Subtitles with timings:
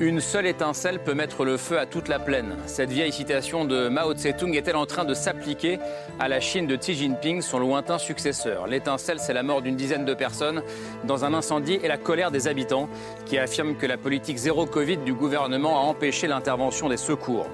[0.00, 2.54] Une seule étincelle peut mettre le feu à toute la plaine.
[2.66, 5.80] Cette vieille citation de Mao Tse-tung est-elle en train de s'appliquer
[6.20, 8.68] à la Chine de Xi Jinping, son lointain successeur?
[8.68, 10.62] L'étincelle, c'est la mort d'une dizaine de personnes
[11.02, 12.88] dans un incendie et la colère des habitants
[13.26, 17.48] qui affirment que la politique zéro Covid du gouvernement a empêché l'intervention des secours.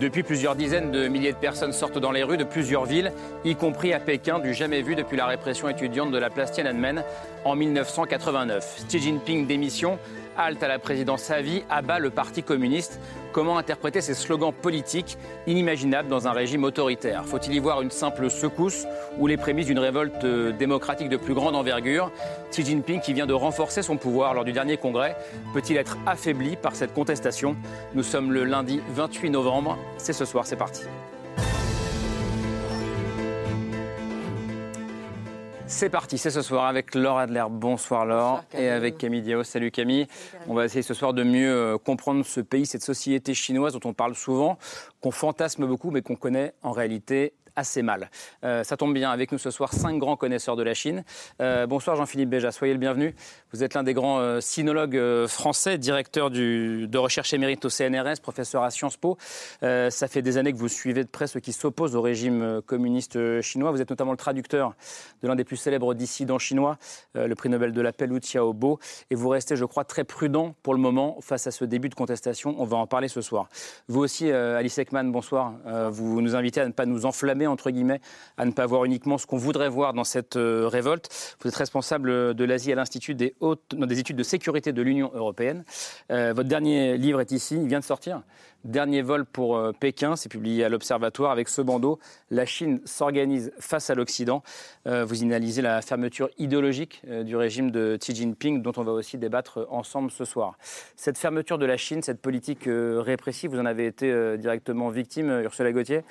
[0.00, 3.12] Depuis, plusieurs dizaines de milliers de personnes sortent dans les rues de plusieurs villes,
[3.44, 7.04] y compris à Pékin, du jamais vu depuis la répression étudiante de la place Tiananmen
[7.44, 8.84] en 1989.
[8.88, 9.98] Xi Jinping démission
[10.36, 13.00] halte à la présidence vie, abat le Parti communiste.
[13.32, 17.24] Comment interpréter ces slogans politiques inimaginables dans un régime autoritaire?
[17.24, 18.86] Faut-il y voir une simple secousse
[19.18, 22.10] ou les prémices d'une révolte euh, démocratique de plus grande envergure?
[22.50, 25.16] Xi Jinping, qui vient de renforcer son pouvoir lors du dernier congrès,
[25.54, 27.56] peut-il être affaibli par cette contestation?
[27.94, 29.78] Nous sommes le lundi 28 novembre.
[29.98, 30.82] C'est ce soir, c'est parti.
[35.72, 37.44] C'est parti, c'est ce soir avec Laure Adler.
[37.48, 38.42] Bonsoir Laure.
[38.52, 39.44] et avec Camille Diao.
[39.44, 40.08] Salut Camille.
[40.48, 43.88] on va essayer ce soir de mieux euh, comprendre ce pays, cette société chinoise dont
[43.88, 44.58] on parle souvent,
[45.00, 48.10] qu'on fantasme beaucoup mais qu'on connaît en réalité assez mal.
[48.44, 51.04] Euh, ça tombe bien, avec nous ce soir, cinq grands connaisseurs de la Chine.
[51.40, 53.14] Euh, bonsoir Jean-Philippe Béja, soyez le bienvenu.
[53.52, 58.62] Vous êtes l'un des grands euh, sinologues français, directeur de recherche émérite au CNRS, professeur
[58.62, 59.16] à Sciences Po.
[59.60, 63.40] ça fait des années que vous suivez de près ceux qui s'opposent au régime communiste
[63.40, 63.70] chinois.
[63.70, 64.74] Vous êtes notamment le traducteur
[65.22, 66.78] de l'un des plus célèbres dissidents chinois,
[67.14, 68.78] le prix Nobel de la paix Liu Xiaobo.
[69.10, 71.94] Et vous restez, je crois, très prudent pour le moment face à ce début de
[71.94, 72.54] contestation.
[72.58, 73.48] On va en parler ce soir.
[73.88, 75.54] Vous aussi, Alice Ekman, bonsoir.
[75.90, 78.00] vous nous invitez à ne pas nous enflammer entre guillemets,
[78.36, 81.08] à ne pas voir uniquement ce qu'on voudrait voir dans cette euh, révolte.
[81.40, 83.34] Vous êtes responsable de l'Asie à l'Institut des,
[83.72, 85.64] des études de sécurité de l'Union européenne.
[86.10, 88.22] Euh, votre dernier livre est ici, il vient de sortir.
[88.64, 91.98] Dernier vol pour euh, Pékin, c'est publié à l'Observatoire avec ce bandeau.
[92.30, 94.42] La Chine s'organise face à l'Occident.
[94.86, 99.16] Euh, vous analysez la fermeture idéologique du régime de Xi Jinping, dont on va aussi
[99.16, 100.56] débattre ensemble ce soir.
[100.96, 105.72] Cette fermeture de la Chine, cette politique répressive, vous en avez été directement victime, Ursula
[105.72, 106.02] Gauthier.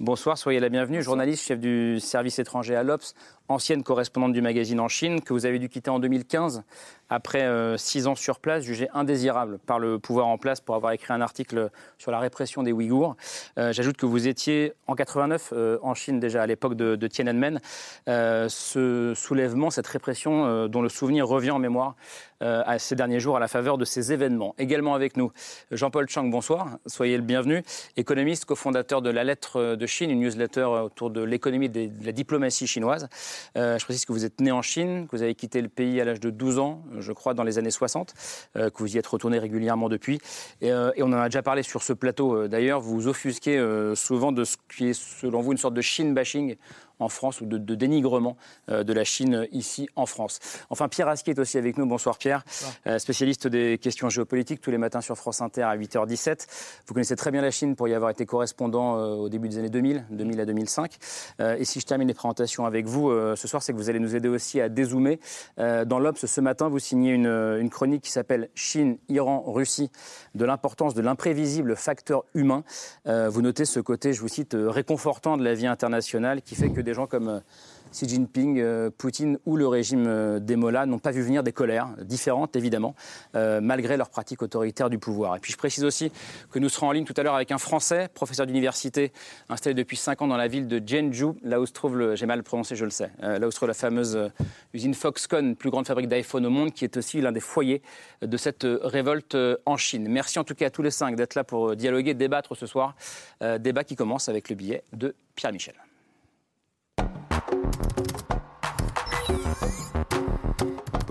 [0.00, 1.02] Bonsoir, soyez la bienvenue.
[1.02, 3.14] Journaliste, chef du service étranger à l'Obs,
[3.52, 6.64] ancienne correspondante du magazine en Chine, que vous avez dû quitter en 2015
[7.12, 10.92] après euh, six ans sur place, jugé indésirable par le pouvoir en place pour avoir
[10.92, 11.68] écrit un article
[11.98, 13.16] sur la répression des Ouïghours.
[13.58, 17.60] Euh, j'ajoute que vous étiez en 89 euh, en Chine déjà à l'époque de, Tiananmen.
[18.06, 21.94] ce soulèvement, cette répression dont le souvenir revient en mémoire
[22.40, 24.54] à ces derniers jours à la faveur de ces événements.
[24.58, 25.30] Également avec nous,
[25.70, 27.62] Jean-Paul Chang, bonsoir, soyez le bienvenu.
[27.96, 32.66] Économiste, cofondateur de La Lettre de Chine, une newsletter autour de l'économie de la diplomatie
[32.66, 33.08] chinoise.
[33.54, 36.04] je précise que vous êtes né en Chine, que vous avez quitté le pays à
[36.04, 38.14] l'âge de 12 ans je crois, dans les années 60,
[38.56, 40.20] euh, que vous y êtes retourné régulièrement depuis.
[40.62, 42.80] Euh, et, on en a déjà parlé sur ce plateau euh, d'ailleurs.
[42.80, 43.62] Vous vous offusquez
[43.94, 46.56] souvent de ce qui est, selon vous, une sorte de Chine bashing
[46.98, 48.36] en France ou de, dénigrement
[48.68, 50.38] euh, de la Chine ici en France.
[50.70, 51.86] Enfin, Pierre Asquier est aussi avec nous.
[51.86, 52.44] Bonsoir Pierre,
[52.86, 56.46] euh, spécialiste des questions géopolitiques tous les matins sur France Inter à 8h17.
[56.86, 59.58] Vous connaissez très bien la Chine pour y avoir été correspondant euh, au début des
[59.58, 60.98] années 2000, 2000 à 2005.
[61.40, 64.14] et si je termine les présentations avec vous ce soir, c'est que vous allez nous
[64.14, 65.18] aider aussi à dézoomer.
[65.56, 69.90] dans l'Obs, ce matin, vous signez une, une chronique qui s'appelle Chine, Iran, Russie,
[70.34, 72.64] de l'importance de l'imprévisible facteur humain.
[73.06, 76.80] vous notez ce côté, je vous cite, réconfortant de la vie internationale qui fait que
[76.82, 77.40] des gens comme euh,
[77.92, 81.88] Xi Jinping, euh, Poutine ou le régime euh, des n'ont pas vu venir des colères
[82.00, 82.94] différentes, évidemment,
[83.34, 85.36] malgré leur pratique autoritaire du pouvoir.
[85.36, 86.12] Et puis je précise aussi
[86.50, 89.12] que nous serons en ligne tout à l'heure avec un Français, professeur d'université,
[89.48, 92.26] installé depuis 5 ans dans la ville de Jeonju, là où se trouve, le, j'ai
[92.26, 94.30] mal prononcé, je le sais, là où se trouve la fameuse
[94.72, 97.82] usine Foxconn, plus grande fabrique d'iPhone au monde, qui est aussi l'un des foyers
[98.22, 99.36] de cette révolte
[99.66, 100.06] en Chine.
[100.08, 102.94] Merci en tout cas à tous les cinq d'être là pour dialoguer, débattre ce soir.
[103.58, 105.74] débat qui commence avec le billet de Pierre Michel.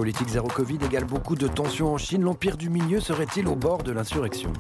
[0.02, 2.24] Politique zéro Covid égale beaucoup de tensions en Chine.
[2.24, 4.52] L'empire du milieu serait-il au bord de l'insurrection?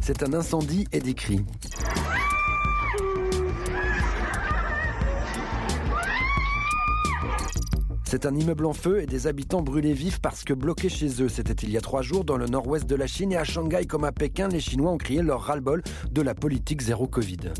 [0.00, 1.44] C'est un incendie et des cris.
[8.04, 11.28] C'est un immeuble en feu et des habitants brûlés vifs parce que bloqués chez eux.
[11.28, 13.86] C'était il y a trois jours dans le nord-ouest de la Chine et à Shanghai
[13.86, 15.82] comme à Pékin, les Chinois ont crié leur ras-le-bol
[16.12, 17.50] de la politique zéro Covid.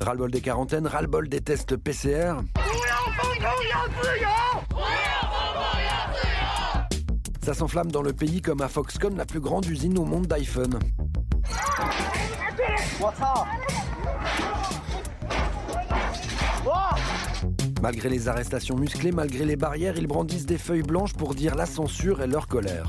[0.00, 2.34] Ras-le-bol des quarantaines, ras-le-bol des tests PCR.
[7.44, 10.78] Ça s'enflamme dans le pays comme à Foxconn, la plus grande usine au monde d'iPhone.
[17.80, 21.66] Malgré les arrestations musclées, malgré les barrières, ils brandissent des feuilles blanches pour dire la
[21.66, 22.88] censure et leur colère.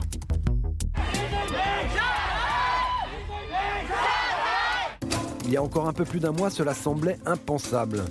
[5.54, 8.06] Il y a encore un peu plus d'un mois, cela semblait impensable.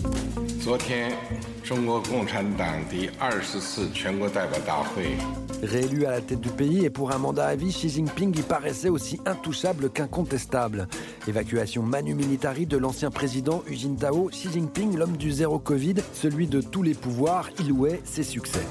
[5.60, 8.42] Réélu à la tête du pays et pour un mandat à vie, Xi Jinping y
[8.42, 10.86] paraissait aussi intouchable qu'incontestable.
[11.26, 16.46] Évacuation manu militari de l'ancien président Hu Jintao, Xi Jinping, l'homme du zéro Covid, celui
[16.46, 18.64] de tous les pouvoirs, il louait ses succès.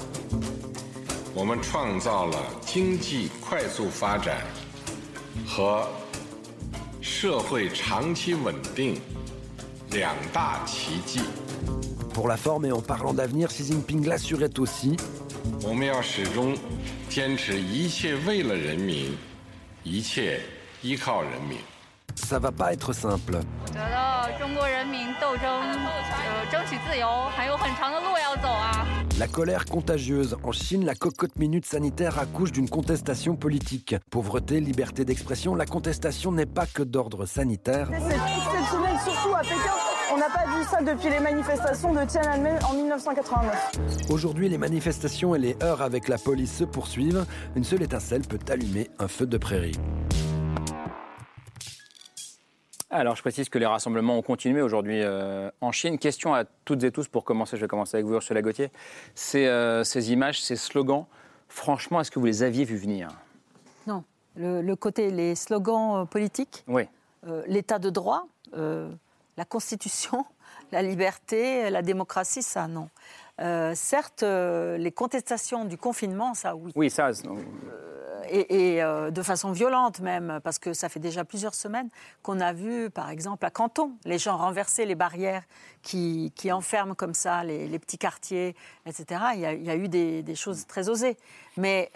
[7.02, 8.96] 社会长期稳定，
[9.90, 11.20] 两大奇迹。
[12.14, 14.96] pour la forme et en parlant d'avenir, xi jinping l'assurait aussi.
[15.64, 16.56] 我们要始终
[17.08, 19.18] 坚持一切为了人民，
[19.82, 20.42] 一切
[20.80, 21.58] 依靠人民。
[22.14, 23.42] ça va pas être simple.
[23.64, 28.81] 我觉得中国人民斗争呃争取自由还有很长的路要走啊。
[29.22, 30.36] La colère contagieuse.
[30.42, 33.94] En Chine, la cocotte minute sanitaire accouche d'une contestation politique.
[34.10, 37.86] Pauvreté, liberté d'expression, la contestation n'est pas que d'ordre sanitaire.
[37.86, 39.54] Surtout à Pékin.
[40.12, 44.10] On n'a pas vu ça depuis les manifestations de Tiananmen en 1989.
[44.10, 47.24] Aujourd'hui, les manifestations et les heurts avec la police se poursuivent.
[47.54, 49.78] Une seule étincelle peut allumer un feu de prairie.
[52.94, 55.98] Alors, je précise que les rassemblements ont continué aujourd'hui euh, en Chine.
[55.98, 57.56] Question à toutes et tous pour commencer.
[57.56, 58.70] Je vais commencer avec vous, Ursula Gauthier.
[59.14, 61.06] Ces, euh, ces images, ces slogans,
[61.48, 63.08] franchement, est-ce que vous les aviez vus venir?
[63.86, 64.04] Non.
[64.36, 66.82] Le, le, côté, les slogans euh, politiques, oui.
[67.46, 70.26] l'état de droit, la Constitution,
[70.70, 72.90] la liberté, la démocratie, ça, non.
[73.40, 76.72] Euh, certes, euh, les contestations du confinement, ça, oui.
[76.76, 77.08] Oui, ça.
[77.08, 81.88] Euh, et, et euh, de façon violente même, parce que ça fait déjà plusieurs semaines
[82.22, 85.42] qu'on a vu, par exemple, à Canton, les gens renverser les barrières
[85.82, 88.54] qui, qui enferment comme ça les, les, petits quartiers,
[88.86, 89.20] etc.
[89.34, 91.16] Il y a, il y a eu des, des, choses très osées.
[91.56, 91.90] Mais,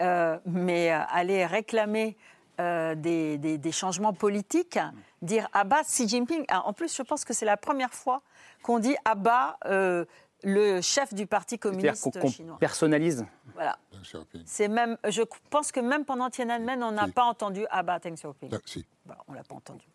[0.45, 2.17] mais aller réclamer
[2.59, 4.79] euh, des, des, des, changements politiques,
[5.21, 6.43] dire abat Xi Jinping.
[6.49, 8.23] En plus, je pense que c'est la première fois
[8.63, 10.05] qu'on dit abat euh,
[10.43, 12.57] le chef du Parti communiste chinois.
[12.59, 13.25] personnalise.
[13.53, 13.77] Voilà.
[14.45, 17.11] C'est même, je pense que même pendant Tiananmen, on n'a si.
[17.11, 18.51] pas entendu abat Deng Xiaoping.
[18.51, 18.85] Non, si.
[19.05, 19.85] Bah, on l'a pas entendu.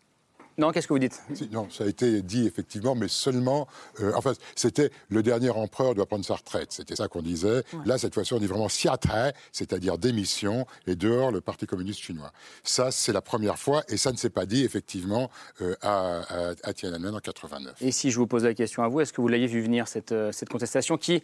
[0.57, 1.21] Non, qu'est-ce que vous dites?
[1.33, 3.67] Si, Non, ça a été dit effectivement, mais seulement.
[4.01, 6.71] Euh, enfin, c'était le dernier empereur doit prendre sa retraite.
[6.71, 7.63] C'était ça qu'on disait.
[7.73, 7.79] Ouais.
[7.85, 12.31] Là, cette fois-ci, on dit vraiment siatrai, c'est-à-dire démission, et dehors le Parti communiste chinois.
[12.63, 15.29] Ça, c'est la première fois, et ça ne s'est pas dit effectivement
[15.61, 17.81] euh, à, à, à, Tiananmen en 89.
[17.81, 19.87] Et si je vous pose la question à vous, est-ce que vous l'aviez vu venir
[19.87, 21.21] cette, euh, cette contestation qui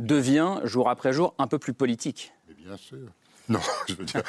[0.00, 2.32] devient jour après jour un peu plus politique?
[2.48, 2.98] Mais Bien sûr.
[3.52, 4.22] Non, je veux dire.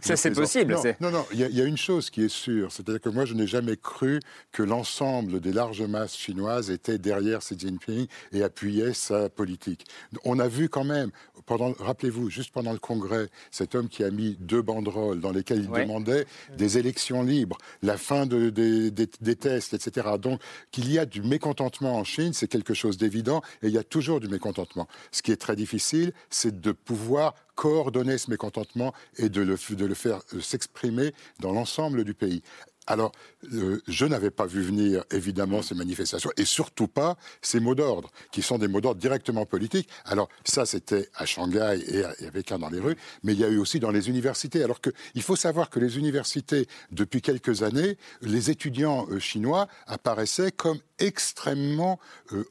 [0.00, 0.74] ça, c'est possible.
[1.00, 3.24] Non, non, non, il y, y, a une chose qui est sûre, c'est-à-dire que moi,
[3.24, 4.20] je n'ai jamais cru
[4.52, 9.86] que l'ensemble des larges masses chinoises étaient derrière Xi Jinping et appuyaient sa politique.
[10.24, 11.10] On a vu quand même,
[11.46, 15.64] pendant, rappelez-vous, juste pendant le congrès, cet homme qui a mis deux banderoles dans lesquelles
[15.64, 15.82] il ouais.
[15.82, 16.26] demandait
[16.56, 20.08] des élections libres, la fin de, de, de, des tests, etc.
[20.20, 20.40] Donc,
[20.70, 23.84] qu'il y a du mécontentement en Chine, c'est quelque chose d'évident, et il y a
[23.84, 24.86] toujours du mécontentement.
[25.10, 29.56] Ce qui est très difficile, c'est de pouvoir coordonner ce mécontentement et de le,
[29.94, 32.42] faire euh, s'exprimer dans l'ensemble du pays.
[32.88, 33.12] Alors,
[33.52, 38.10] euh, je n'avais pas vu venir, évidemment, ces manifestations, et surtout pas ces mots d'ordre,
[38.32, 39.88] qui sont des mots d'ordre directement politiques.
[40.04, 43.38] Alors, ça, c'était à Shanghai et à, et à, Pékin dans les rues, mais il
[43.38, 44.64] y a eu aussi dans les universités.
[44.64, 50.50] Alors qu'il faut savoir que les universités, depuis quelques années, les étudiants euh, chinois apparaissaient
[50.50, 51.98] comme extrêmement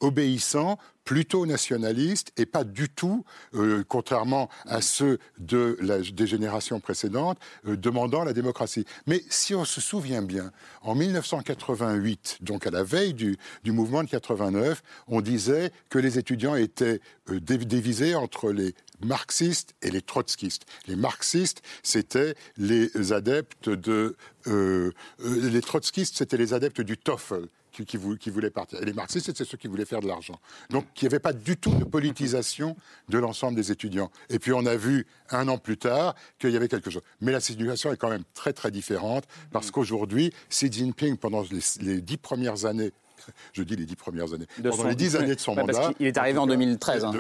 [0.02, 6.80] obéissants, plutôt nationalistes et pas du tout, euh, contrairement à ceux de la, des générations
[6.80, 8.86] précédentes, euh, demandant la démocratie.
[9.08, 14.04] Mais si on se souvient bien, en 1988, donc à la veille du, du mouvement
[14.04, 20.02] de 89, on disait que les étudiants étaient euh, divisés entre les marxistes et les
[20.02, 20.66] trotskistes.
[20.88, 24.16] Les marxistes, c'était les adeptes de...
[24.46, 27.48] Les trotskistes, c'était les adeptes du TOEFL,
[27.86, 28.82] qui, qui, qui, voulaient partir.
[28.82, 30.40] Et les marxistes, c'est ceux qui voulaient faire de l'argent.
[30.70, 32.76] Donc, il n'y avait pas du tout de politisation
[33.10, 34.12] de l'ensemble des étudiants.
[34.30, 37.04] Et puis, on a vu un an plus tard qu'il y avait quelque chose.
[37.22, 41.62] Mais la situation est quand même très, très différente parce qu'aujourd'hui, Xi Jinping, pendant les,
[41.82, 42.92] les dix premières années
[43.54, 45.74] je dis les dix premières années, pendant les dix années de son mandat.
[45.74, 47.06] Parce il est arrivé en 2013.
[47.06, 47.12] Hein.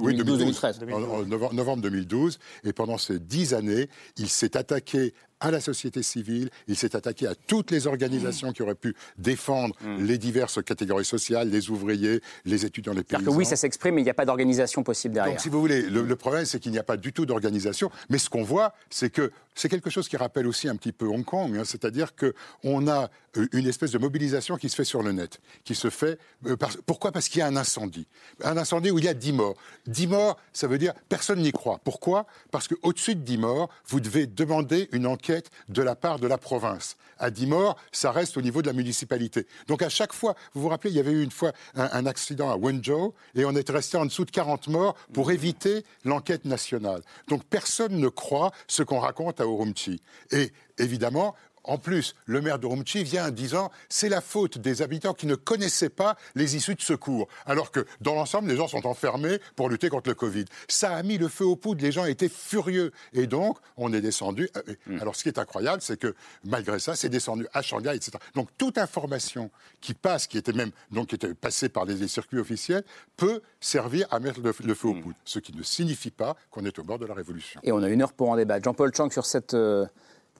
[0.00, 0.80] oui, 2013.
[0.92, 2.38] En, novembre 2012.
[2.64, 5.14] Et pendant ces dix années, il s'est attaqué
[5.44, 9.76] à la société civile, il s'est attaqué à toutes les organisations qui auraient pu défendre
[9.82, 10.02] mm.
[10.02, 13.24] les diverses catégories sociales, les ouvriers, les étudiants, les paysans.
[13.24, 15.34] Que oui, ça s'exprime, mais il n'y a pas d'organisation possible derrière.
[15.34, 17.90] Donc, si vous voulez, le problème, c'est qu'il n'y a pas du tout d'organisation.
[18.08, 21.06] Mais ce qu'on voit, c'est que c'est quelque chose qui rappelle aussi un petit peu
[21.06, 25.02] Hong Kong, hein, c'est-à-dire qu'on a euh, une espèce de mobilisation qui se fait sur
[25.02, 26.18] le net, qui se fait...
[26.46, 27.12] Euh, pourquoi?
[27.12, 28.06] Parce qu'il y a un incendie.
[28.42, 29.54] Un incendie où il y a 10 morts.
[29.86, 31.80] 10 morts, ça veut dire personne n'y croit.
[31.84, 32.26] Pourquoi?
[32.50, 35.33] Parce qu'au-dessus de 10 morts, vous devez demander une enquête
[35.68, 36.96] de la part de la province.
[37.18, 39.46] À 10 morts, ça reste au niveau de la municipalité.
[39.68, 42.06] Donc à chaque fois, vous vous rappelez, il y avait eu une fois un, un
[42.06, 46.44] accident à Wenzhou et on était resté en dessous de 40 morts pour éviter l'enquête
[46.44, 47.02] nationale.
[47.28, 50.00] Donc personne ne croit ce qu'on raconte à Urumqi.
[50.32, 54.82] Et évidemment, en plus, le maire de Rumchi vient en disant c'est la faute des
[54.82, 58.68] habitants qui ne connaissaient pas les issues de secours, alors que dans l'ensemble, les gens
[58.68, 60.44] sont enfermés pour lutter contre le Covid.
[60.68, 62.92] Ça a mis le feu aux poudres, les gens étaient furieux.
[63.12, 64.48] Et donc, on est descendu.
[64.56, 65.00] Euh, hmm.
[65.00, 68.12] Alors, ce qui est incroyable, c'est que malgré ça, c'est descendu à Shanghai, etc.
[68.34, 72.38] Donc, toute information qui passe, qui était même donc qui était passée par des circuits
[72.38, 72.84] officiels,
[73.16, 75.02] peut servir à mettre le, feu aux hmm.
[75.02, 75.16] poudres.
[75.24, 77.60] Ce qui ne signifie pas qu'on est au bord de la révolution.
[77.62, 78.64] Et on a une heure pour en débattre.
[78.64, 79.54] Jean-Paul Chang sur cette.
[79.54, 79.86] Euh,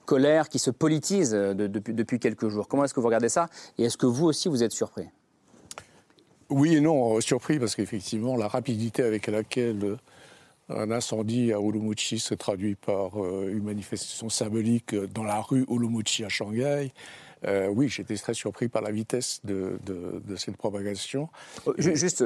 [0.05, 2.67] colère qui se politise euh, depuis, quelques jours.
[2.67, 5.07] Comment est-ce que vous regardez ça Et est-ce que vous aussi, vous êtes surpris?
[6.49, 9.97] Oui et non, euh, surpris parce qu'effectivement, la rapidité avec laquelle euh,
[10.69, 16.29] un incendie à Urumqi se traduit par une manifestation symbolique dans la rue Urumqi à
[16.29, 16.91] Shanghai,
[17.47, 19.77] euh, oui, j'étais très surpris par la vitesse de,
[20.37, 21.29] cette propagation.
[21.67, 22.23] Euh, juste,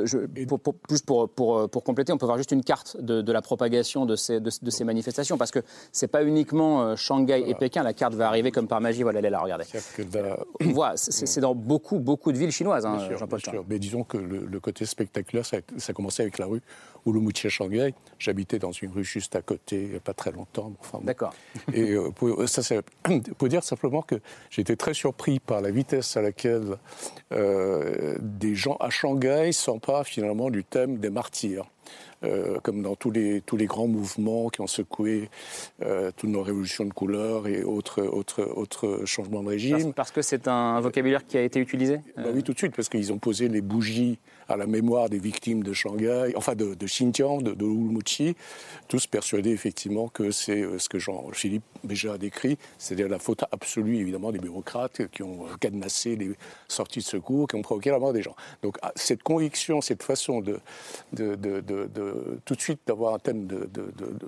[0.48, 4.16] pour, pour, euh, pour, compléter, on peut voir juste une carte de, la propagation de
[4.16, 5.60] ces, de, ces manifestations, parce que
[5.92, 9.20] ce n'est pas uniquement Shanghai et Pékin, la carte va arriver comme par magie, voilà,
[9.20, 9.66] elle est là, regardez.
[10.62, 14.60] On voit, c'est dans beaucoup, beaucoup de villes chinoises, hein, Jean-Paul Mais disons que le,
[14.60, 16.62] côté spectaculaire, ça, ça a commencé avec la rue
[17.06, 17.94] Urumqi à Shanghai.
[18.18, 20.74] J'habitais dans une rue juste à côté, pas très longtemps.
[20.80, 21.34] Enfin, D'accord.
[21.74, 22.62] Et pour, ça,
[23.38, 24.16] pour dire simplement que
[24.50, 26.78] j'étais très surpris par la vitesse à laquelle
[27.32, 31.66] euh, des gens à Shanghai s'emparent finalement du thème des martyrs.
[32.24, 35.30] Euh, comme dans tous les, tous les grands mouvements qui ont secoué
[35.82, 39.94] euh, toutes nos révolutions de couleur et autres, autres, autres changements de régime.
[39.94, 42.02] Parce, que c'est un vocabulaire qui a été utilisé?
[42.18, 45.20] Bah Oui, tout de suite, parce qu'ils ont posé les bougies à la mémoire des
[45.20, 48.34] victimes de Shanghai, enfin de, de Xinjiang, de, de
[48.88, 53.44] tous persuadés effectivement que c'est euh, ce que Jean-Philippe Béja a décrit, c'est-à-dire la faute
[53.52, 56.32] absolue évidemment des bureaucrates qui ont cadenassé les
[56.68, 58.36] sorties de secours, qui ont provoqué la mort des gens.
[58.64, 60.60] Donc ah, cette conviction, cette façon de,
[61.14, 61.36] de,
[62.46, 63.70] tout de suite d'avoir un thème de,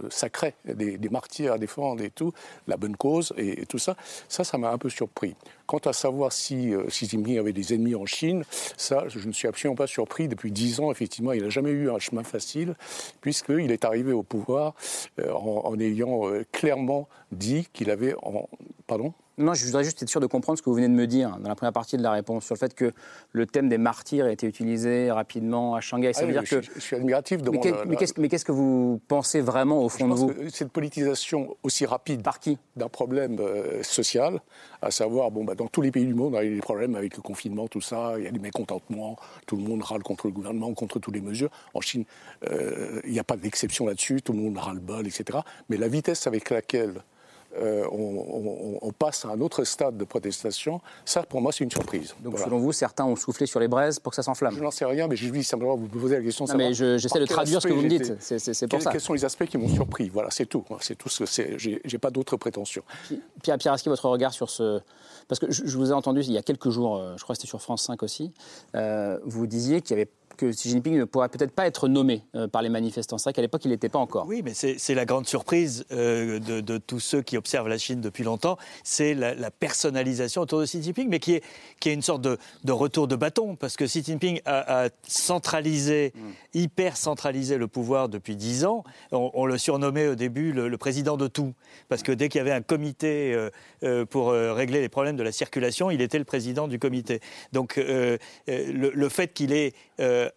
[0.09, 2.31] sacré, des, martyrs à défendre et tout,
[2.67, 3.95] la bonne cause et, tout ça,
[4.29, 5.35] ça, ça m'a un peu surpris.
[5.71, 8.43] Quant à savoir si euh, Xi Jinping avait des ennemis en Chine,
[8.75, 10.27] ça, je ne suis absolument pas surpris.
[10.27, 12.75] Depuis dix ans, effectivement, il n'a jamais eu un chemin facile,
[13.21, 14.73] puisqu'il est arrivé au pouvoir
[15.19, 18.13] euh, en, ayant euh, clairement dit qu'il avait...
[18.85, 19.13] Pardon?
[19.41, 21.37] Non, je voudrais juste être sûr de comprendre ce que vous venez de me dire
[21.39, 22.93] dans la première partie de la réponse sur le fait que
[23.31, 26.13] le thème des martyrs a été utilisé rapidement à Shanghai.
[26.13, 27.59] Ça veut dire que je, suis admiratif de mais,
[28.17, 32.39] mais qu'est-ce que vous pensez vraiment au fond de vous Cette politisation aussi rapide par
[32.39, 32.57] qui?
[32.75, 34.39] d'un problème euh, social,
[34.81, 36.95] à savoir bon bah, dans tous les pays du monde, il y a des problèmes
[36.95, 40.27] avec le confinement, tout ça, il y a des mécontentements, tout le monde râle contre
[40.27, 41.49] le gouvernement, contre toutes les mesures.
[41.73, 42.05] En Chine,
[42.49, 45.39] euh, il n'y a pas d'exception là-dessus, tout le monde râle bol, etc.
[45.69, 47.03] Mais la vitesse avec laquelle
[47.59, 52.13] euh, on, passe à un autre stade de protestation, ça pour moi c'est une surprise.
[52.23, 54.71] Donc selon vous, certains ont soufflé sur les braises pour que ça s'enflamme Je n'en
[54.71, 56.45] sais rien, mais je dis simplement, vous posez la question.
[56.45, 58.91] Non, mais j'essaie de traduire ce que vous me dites, c'est pour ça.
[58.91, 60.09] Quels sont les aspects qui m'ont surpris?
[60.09, 60.63] Voilà, c'est tout.
[60.81, 62.83] C'est tout ce que J'ai pas d'autres prétentions.
[63.41, 64.81] Pierre, Pierre que votre regard sur ce...
[65.27, 67.39] Parce que je, vous ai entendu il y a quelques jours, euh, je crois que
[67.39, 68.33] c'était sur France 5 aussi,
[68.75, 72.23] euh, vous disiez qu'il y avait que Xi Jinping ne pourra peut-être pas être nommé
[72.35, 73.17] euh, par les manifestants.
[73.17, 74.25] C'est vrai qu'à l'époque, il n'était pas encore.
[74.27, 78.23] Oui, mais c'est la grande surprise euh, de, tous ceux qui observent la Chine depuis
[78.23, 81.43] longtemps, c'est la, personnalisation autour de Xi Jinping, mais qui est,
[81.79, 82.37] qui est une sorte de,
[82.71, 86.29] retour de bâton, parce que Xi Jinping a, centralisé, mm.
[86.53, 88.83] hyper centralisé le pouvoir depuis dix ans.
[89.11, 91.53] On, le surnommait au début le, président de tout,
[91.89, 93.49] parce que dès qu'il y avait un comité
[93.83, 97.19] euh, pour régler les problèmes de la circulation, il était le président du comité.
[97.51, 99.73] Donc le, le, fait qu'il ait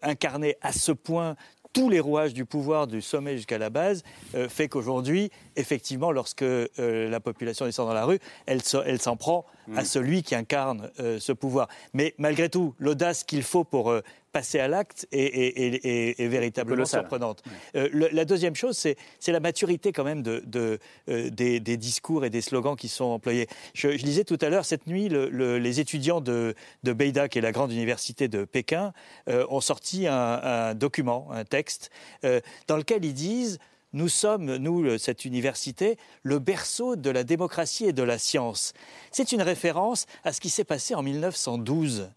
[0.02, 1.36] incarner à ce point
[1.72, 4.02] tous les rouages du pouvoir du sommet jusqu'à la base
[4.48, 6.44] fait qu'aujourd'hui, effectivement, lorsque
[6.78, 9.44] la population descend dans la rue, elle, elle s'en prend
[9.76, 9.84] à mm.
[9.84, 11.68] celui qui incarne euh, ce pouvoir.
[11.92, 14.02] Mais malgré tout, l'audace qu'il faut pour euh,
[14.34, 17.44] passer à l'acte est, véritablement surprenante.
[17.76, 22.74] Euh, la deuxième chose, c'est la maturité quand même de, des, discours et des slogans
[22.74, 23.46] qui sont employés.
[23.74, 27.52] Je, je disais tout à l'heure, cette nuit, les étudiants de, Beida, qui est la
[27.52, 28.92] grande université de Pékin,
[29.28, 31.90] ont sorti un, document, un texte,
[32.22, 33.60] dans lequel ils disent
[33.92, 38.72] nous sommes, nous, cette université, le berceau de la démocratie et de la science.
[39.12, 42.10] C'est une référence à ce qui s'est passé en 1912.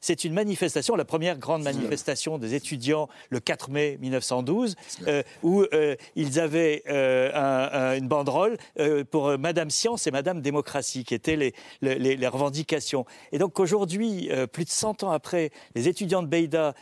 [0.00, 4.76] C'est une manifestation, la première grande manifestation des étudiants le 4 mai 1912,
[5.06, 8.56] euh, où euh, ils avaient euh, une banderole
[9.10, 13.04] pour Madame Science et Madame Démocratie, qui étaient les, les, revendications.
[13.32, 16.74] Et donc aujourd'hui, plus de 100 ans après, les étudiants de Beida,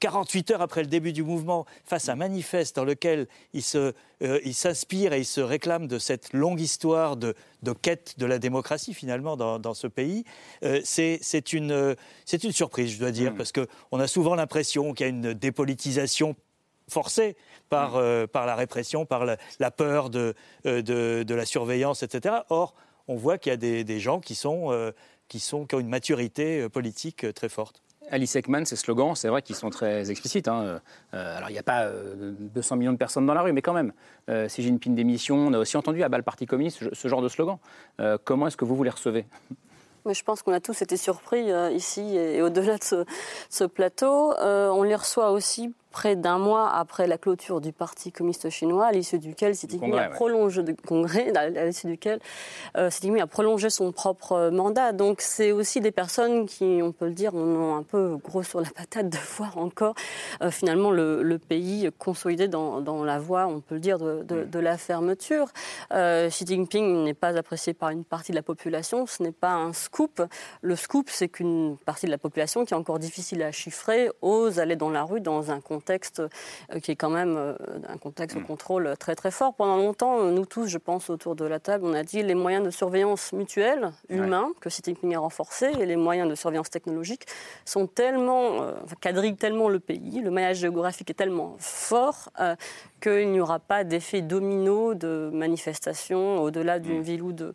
[0.00, 3.92] 48 heures après le début du mouvement, face à un manifeste dans lequel ils se
[4.22, 7.34] euh, il s'inspire et il se réclame de cette longue histoire de,
[7.80, 10.24] quête de la démocratie finalement dans, ce pays.
[10.62, 11.96] Euh, c'est une,
[12.32, 13.36] une, surprise, je dois dire, mm.
[13.36, 16.36] parce qu'on a souvent l'impression qu'il y a une dépolitisation
[16.88, 17.36] forcée
[17.68, 17.98] par, mm.
[17.98, 22.36] euh, par la répression, par la, peur de, de, la surveillance, etc.
[22.50, 22.74] Or,
[23.08, 24.92] on voit qu'il y a des, gens qui, sont,
[25.26, 27.82] qui, sont, qui ont une maturité politique très forte.
[28.10, 30.48] Alice Ekman, ces slogans, c'est vrai qu'ils sont très explicites.
[30.48, 30.80] Hein.
[31.14, 33.62] Euh, alors, il n'y a pas 200 euh, millions de personnes dans la rue, mais
[33.62, 33.92] quand même.
[34.28, 36.92] Euh, si j'ai une pine d'émission, on a aussi entendu à bas le Parti communiste
[36.92, 37.58] ce, genre de slogan.
[38.24, 39.24] comment est-ce que vous vous les recevez?
[40.04, 43.04] Mais je pense qu'on a tous été surpris ici et, au-delà de
[43.48, 44.34] ce, plateau.
[44.40, 48.92] on les reçoit aussi près d'un mois après la clôture du Parti communiste chinois, à
[48.92, 52.18] l'issue duquel Xi Jinping a prolongé le congrès, à l'issue duquel
[52.76, 54.92] euh, Xi Jinping a prolongé son propre mandat.
[54.92, 58.60] Donc c'est aussi des personnes qui, on peut le dire, ont un peu gros sur
[58.60, 59.94] la patate de voir encore
[60.42, 64.58] euh, finalement le, pays consolidé dans, dans, la voie, on peut le dire, de, de,
[64.58, 65.48] la fermeture.
[65.92, 69.52] Euh, Xi Jinping n'est pas apprécié par une partie de la population, ce n'est pas
[69.52, 70.22] un scoop.
[70.62, 74.58] Le scoop, c'est qu'une partie de la population qui est encore difficile à chiffrer ose
[74.58, 77.54] aller dans la rue dans un contexte contexte euh, qui est quand même euh,
[77.88, 78.46] un contexte de mm.
[78.46, 79.54] contrôle très très fort.
[79.54, 82.36] Pendant longtemps, euh, nous tous, je pense, autour de la table, on a dit les
[82.36, 86.70] moyens de surveillance mutuelle, humains, que Xi Jinping a renforcés, et les moyens de surveillance
[86.70, 87.26] technologique
[87.64, 92.30] sont tellement, quadrillent tellement le pays, le maillage géographique est tellement fort
[93.00, 97.02] qu'il n'y aura pas d'effet domino de manifestation au-delà d'une mm.
[97.02, 97.54] ville ou deux.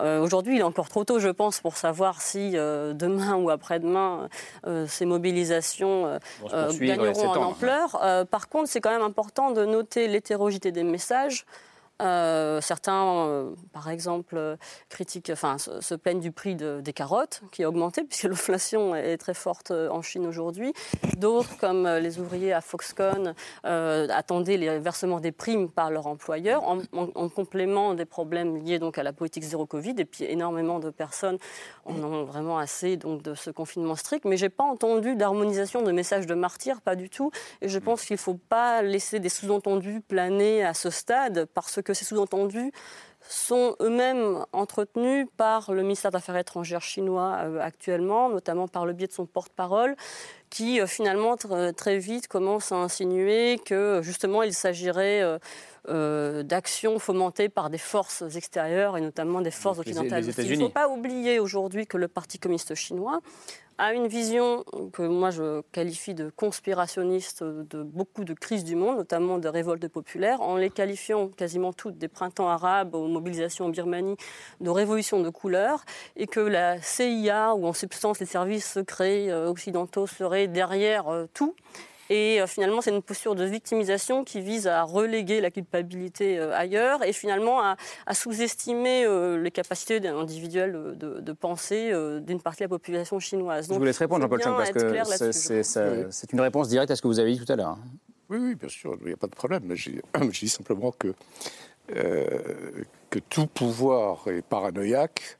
[0.00, 3.50] Euh, aujourd'hui, il est encore trop tôt, je pense, pour savoir si euh, demain ou
[3.50, 4.28] après-demain,
[4.66, 6.18] euh, ces mobilisations
[6.80, 8.26] gagneront en ampleur.
[8.30, 11.44] par contre, c'est quand même important de noter l'hétérogénéité des messages.
[12.02, 14.56] Euh, certains, euh, par exemple, euh,
[14.88, 19.34] critiquent, enfin, se, plaignent du prix des carottes qui a augmenté puisque l'inflation est très
[19.34, 20.72] forte en Chine aujourd'hui.
[21.16, 27.28] D'autres, comme les ouvriers à Foxconn, attendaient les versements des primes par leur employeur en,
[27.28, 29.94] complément des problèmes liés donc à la politique zéro Covid.
[29.98, 31.38] Et puis énormément de personnes
[31.84, 34.24] en ont vraiment assez donc de ce confinement strict.
[34.24, 37.30] Mais j'ai pas entendu d'harmonisation de messages de martyrs, pas du tout.
[37.60, 41.83] Et je pense qu'il faut pas laisser des sous-entendus planer à ce stade parce que
[41.92, 42.72] ces sous-entendus
[43.28, 48.92] sont eux-mêmes entretenus par le ministère des Affaires étrangères chinois euh, actuellement, notamment par le
[48.92, 49.96] biais de son porte-parole,
[50.50, 51.36] qui euh, finalement
[51.76, 55.22] très vite commence à insinuer que justement il s'agirait
[55.88, 60.24] euh, d'actions fomentées par des forces extérieures et notamment des forces occidentales.
[60.38, 63.20] il ne faut pas oublier aujourd'hui que le Parti communiste chinois
[63.78, 68.96] a une vision que moi je qualifie de conspirationniste de beaucoup de crises du monde,
[68.96, 73.68] notamment de révoltes populaires, en les qualifiant quasiment toutes des printemps arabes aux mobilisations en
[73.70, 74.16] Birmanie
[74.60, 75.84] de révolutions de couleur,
[76.16, 81.26] et que la CIA, ou en substance les services secrets euh, occidentaux, seraient derrière euh,
[81.34, 81.54] tout
[82.10, 86.54] et euh, finalement, c'est une posture de victimisation qui vise à reléguer la culpabilité euh,
[86.54, 87.76] ailleurs et finalement à,
[88.12, 93.68] sous-estimer euh, les capacités individuelles de, de penser d'une partie de la population chinoise.
[93.68, 95.62] Donc, Je vous laisse répondre, Jean-Paul Chung, parce que
[96.10, 97.78] c'est une réponse directe à ce que vous avez dit tout à l'heure.
[98.30, 99.62] Oui, oui, bien sûr, il n'y a pas de problème.
[99.64, 99.90] Mais je
[100.40, 101.14] dis simplement que,
[101.88, 105.38] que tout pouvoir est paranoïaque,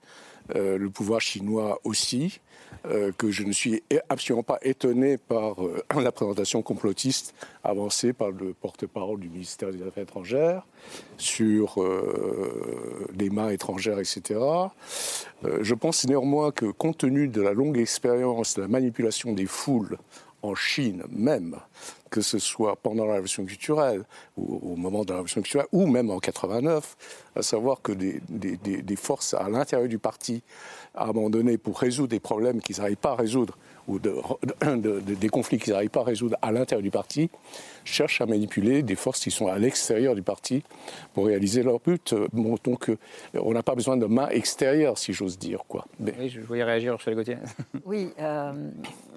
[0.54, 2.40] le pouvoir chinois aussi.
[2.86, 8.30] Euh, que je ne suis absolument pas étonné par euh, la présentation complotiste avancée par
[8.30, 10.66] le porte-parole du ministère des Affaires étrangères
[11.16, 14.38] sur euh, des mains étrangères, etc.
[15.42, 19.98] je pense néanmoins que compte tenu de la longue expérience de la manipulation des foules
[20.42, 21.56] en Chine même,
[22.14, 24.04] que ce soit pendant la révolution culturelle,
[24.36, 26.96] ou au moment de la révolution culturelle, ou même en 89,
[27.34, 30.44] à savoir que des, des forces à l'intérieur du parti
[30.94, 35.28] à un moment donné pour résoudre des problèmes qu'ils n'arrivent pas à résoudre ou des
[35.28, 37.28] conflits qu'ils n'arrivent pas à résoudre à l'intérieur du parti,
[37.84, 40.62] cherchent à manipuler des forces qui sont à l'extérieur du parti
[41.12, 42.14] pour réaliser leur but.
[42.32, 42.96] donc, euh,
[43.34, 45.64] on n'a pas besoin de main extérieure, si j'ose dire.
[45.68, 45.84] Quoi.
[46.00, 47.36] Oui, je voyais réagir, Ursula Gauthier.
[47.84, 48.70] oui, euh,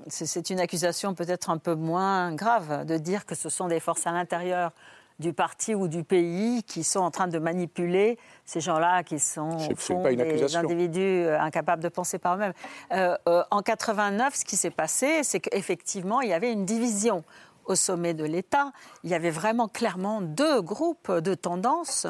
[0.09, 4.07] c'est une accusation peut-être un peu moins grave de dire que ce sont des forces
[4.07, 4.71] à l'intérieur
[5.19, 9.57] du parti ou du pays qui sont en train de manipuler ces gens-là qui sont
[9.57, 12.53] des individus euh, incapables de penser par eux-mêmes.
[12.91, 17.23] en 89, ce qui s'est passé, c'est qu'effectivement, il y avait une division
[17.67, 18.71] au sommet de l'État,
[19.03, 22.07] il y avait vraiment clairement deux groupes de tendances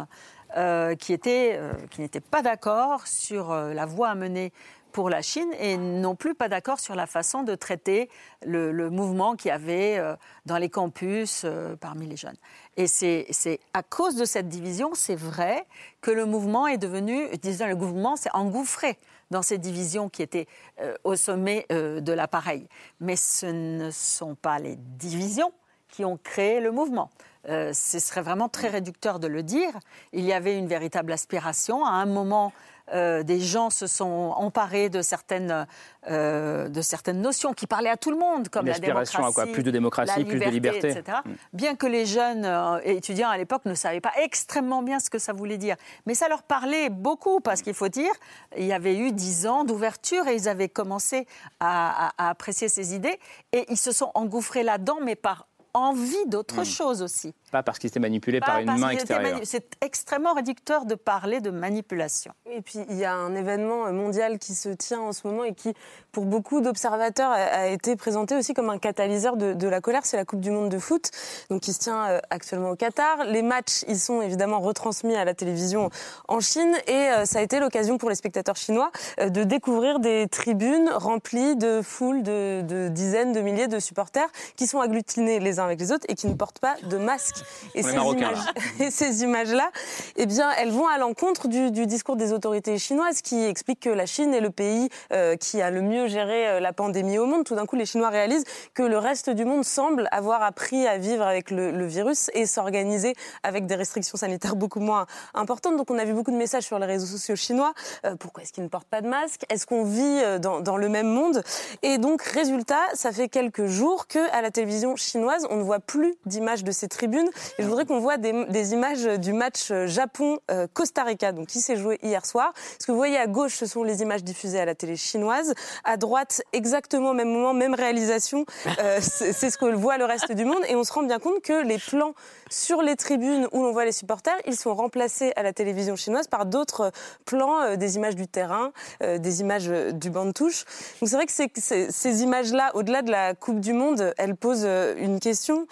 [0.56, 4.54] euh, qui euh, n'étaient pas d'accord sur euh, la voie à mener
[4.92, 8.10] pour la Chine et non plus pas d'accord sur la façon de traiter
[8.46, 10.02] le, mouvement qu'il y avait
[10.46, 11.46] dans les campus
[11.80, 12.38] parmi les jeunes.
[12.78, 15.66] Et c'est à cause de cette division, c'est vrai
[16.02, 18.98] que le mouvement est devenu, disons, le mouvement s'est engouffré
[19.32, 20.48] dans ces divisions qui étaient
[20.80, 22.68] euh, au sommet euh, de l'appareil.
[23.00, 25.52] Mais ce ne sont pas les divisions
[25.90, 27.10] qui ont créé le mouvement.
[27.50, 29.72] Euh, ce serait vraiment très réducteur de le dire.
[30.12, 31.86] Il y avait une véritable aspiration.
[31.86, 32.52] À un moment,
[32.94, 35.68] euh, des gens se sont emparés de certaines,
[36.10, 39.46] euh, de certaines notions qui parlaient à tout le monde, comme la démocratie, à quoi
[39.46, 40.90] Plus de démocratie, plus de liberté.
[40.90, 41.18] Etc.
[41.26, 41.32] Mm.
[41.54, 45.20] Bien que les jeunes euh, étudiants à l'époque ne savaient pas extrêmement bien ce que
[45.20, 45.76] ça voulait dire.
[46.06, 48.12] Mais ça leur parlait beaucoup, parce qu'il faut dire,
[48.58, 51.28] il y avait eu dix ans d'ouverture et ils avaient commencé
[51.60, 53.20] à, à apprécier ces idées.
[53.52, 55.48] Et ils se sont engouffrés là-dedans, mais par
[55.78, 56.66] envie d'autre hmm.
[56.66, 57.34] chose aussi.
[57.52, 59.40] Pas parce qu'il était manipulé par une main extérieure.
[59.44, 62.34] C'est extrêmement réducteur de parler de manipulation.
[62.52, 65.54] Et puis il y a un événement mondial qui se tient en ce moment et
[65.54, 65.74] qui,
[66.12, 70.06] pour beaucoup d'observateurs, a été présenté aussi comme un catalyseur de, la colère.
[70.06, 71.10] C'est la Coupe du Monde de foot,
[71.50, 73.26] donc qui se tient euh, actuellement au Qatar.
[73.26, 75.90] Les matchs, ils sont évidemment retransmis à la télévision
[76.28, 80.00] en Chine et euh, ça a été l'occasion pour les spectateurs chinois euh, de découvrir
[80.00, 85.40] des tribunes remplies de foules de, de dizaines de milliers de supporters qui sont agglutinés
[85.40, 87.44] les uns avec les autres et qui ne portent pas de masque.
[87.76, 88.38] Et ces, images,
[88.80, 89.70] et ces images-là,
[90.16, 94.06] eh bien, elles vont à l'encontre du, discours des autorités chinoises qui expliquent que la
[94.06, 97.44] Chine est le pays euh, qui a le mieux géré euh, la pandémie au monde.
[97.44, 100.98] Tout d'un coup, les Chinois réalisent que le reste du monde semble avoir appris à
[100.98, 105.78] vivre avec le, virus et s'organiser avec des restrictions sanitaires beaucoup moins importantes.
[105.78, 107.74] Donc, on a vu beaucoup de messages sur les réseaux sociaux chinois.
[108.06, 109.44] Euh, pourquoi est-ce qu'ils ne portent pas de masque?
[109.50, 111.44] Est-ce qu'on vit dans, dans, le même monde?
[111.84, 115.80] Et donc, résultat, ça fait quelques jours que à la télévision chinoise, on ne voit
[115.80, 117.30] plus d'images de ces tribunes.
[117.58, 122.00] Et je voudrais qu'on voit des, images du match Japon-Costa Rica, donc qui s'est joué
[122.04, 122.54] hier soir.
[122.80, 125.54] Ce que vous voyez à gauche, ce sont les images diffusées à la télé chinoise.
[125.84, 128.46] À droite, exactement au même moment, même réalisation.
[128.80, 130.64] Euh, c'est ce que voit le reste du monde.
[130.70, 132.14] Et on se rend bien compte que les plans
[132.50, 136.28] sur les tribunes où l'on voit les supporters, ils sont remplacés à la télévision chinoise
[136.28, 136.92] par d'autres
[137.26, 138.72] plans, euh, des images du terrain,
[139.04, 140.66] euh, des images du banc de touche.
[141.02, 145.20] Donc c'est vrai que ces images-là, au-delà de la Coupe du Monde, elles posent une
[145.20, 145.68] question.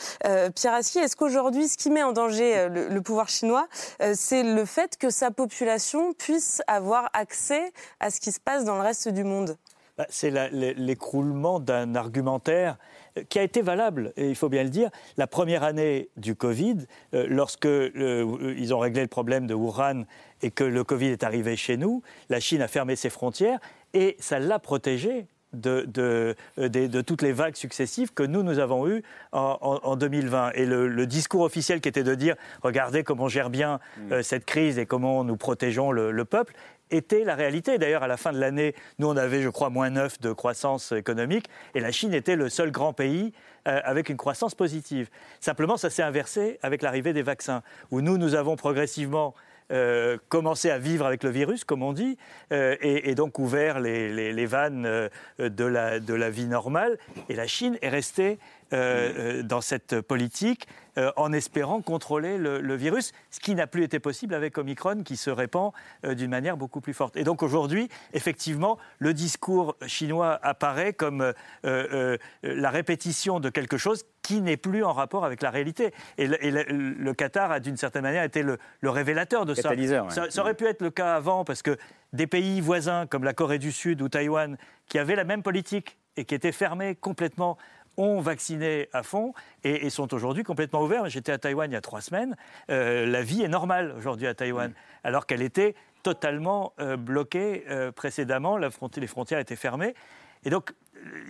[0.55, 3.67] Pierre est-ce qu'aujourd'hui, ce qui met en danger le, pouvoir chinois,
[4.13, 8.75] c'est le fait que sa population puisse avoir accès à ce qui se passe dans
[8.75, 9.57] le reste du monde?
[9.97, 12.77] Bah, c'est l'écroulement d'un argumentaire
[13.29, 14.89] qui a été valable, et il faut bien le dire.
[15.17, 16.77] La première année du Covid,
[17.13, 20.03] euh, lorsque euh, ils ont réglé le problème de Wuhan
[20.41, 23.59] et que le Covid est arrivé chez nous, la Chine a fermé ses frontières
[23.93, 28.87] et ça l'a protégé de, de, de, toutes les vagues successives que nous, nous avons
[28.87, 30.51] eues en, 2020.
[30.55, 34.11] Et le, discours officiel qui était de dire, regardez comment on gère bien mm.
[34.11, 36.53] euh, cette crise et comment nous protégeons le, le peuple,
[36.91, 37.77] était la réalité.
[37.77, 40.91] D'ailleurs, à la fin de l'année, nous, on avait, je crois, moins 9 de croissance
[40.91, 43.33] économique, et la Chine était le seul grand pays
[43.67, 45.09] euh, avec une croissance positive.
[45.39, 49.33] Simplement, ça s'est inversé avec l'arrivée des vaccins, où nous, nous avons progressivement
[49.71, 52.19] euh, commencé à vivre avec le virus, comme on dit,
[52.51, 56.99] euh, et, donc ouvert les, vannes de, la, de la vie normale.
[57.29, 58.37] Et la Chine est restée
[58.71, 64.33] dans cette politique euh, en espérant contrôler le, virus, ce qui n'a plus été possible
[64.33, 65.73] avec Omicron qui se répand
[66.05, 67.17] euh, d'une manière beaucoup plus forte.
[67.17, 71.33] Et donc aujourd'hui, effectivement, le discours chinois apparaît comme
[71.65, 75.93] euh, la répétition de quelque chose qui n'est plus en rapport avec la réalité.
[76.17, 79.73] Et le, Qatar a d'une certaine manière été le, révélateur de ça.
[80.09, 80.29] ça.
[80.29, 80.41] ça.
[80.41, 81.77] aurait pu être le cas avant parce que
[82.13, 85.97] des pays voisins comme la Corée du Sud ou Taïwan, qui avaient la même politique
[86.15, 87.57] et qui étaient fermés complètement
[87.97, 91.09] ont vacciné à fond et, sont aujourd'hui complètement ouverts.
[91.09, 92.35] J'étais à Taïwan il y a trois semaines.
[92.69, 97.91] Euh, la vie est normale aujourd'hui à Taïwan, alors qu'elle était totalement euh, bloquée euh,
[97.91, 98.57] précédemment.
[98.57, 99.95] les frontières étaient fermées.
[100.43, 100.73] Et donc,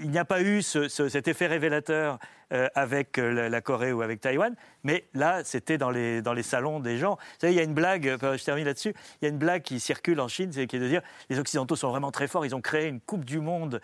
[0.01, 2.19] il n'y a pas eu cet effet révélateur
[2.51, 4.55] avec la Corée ou avec Taïwan.
[4.83, 7.15] Mais là, c'était dans les, dans les salons des gens.
[7.15, 9.63] Vous savez, il y a une blague, je termine là-dessus, il y a une blague
[9.63, 12.45] qui circule en Chine, c'est qui est de dire les Occidentaux sont vraiment très forts,
[12.45, 13.81] ils ont créé une Coupe du Monde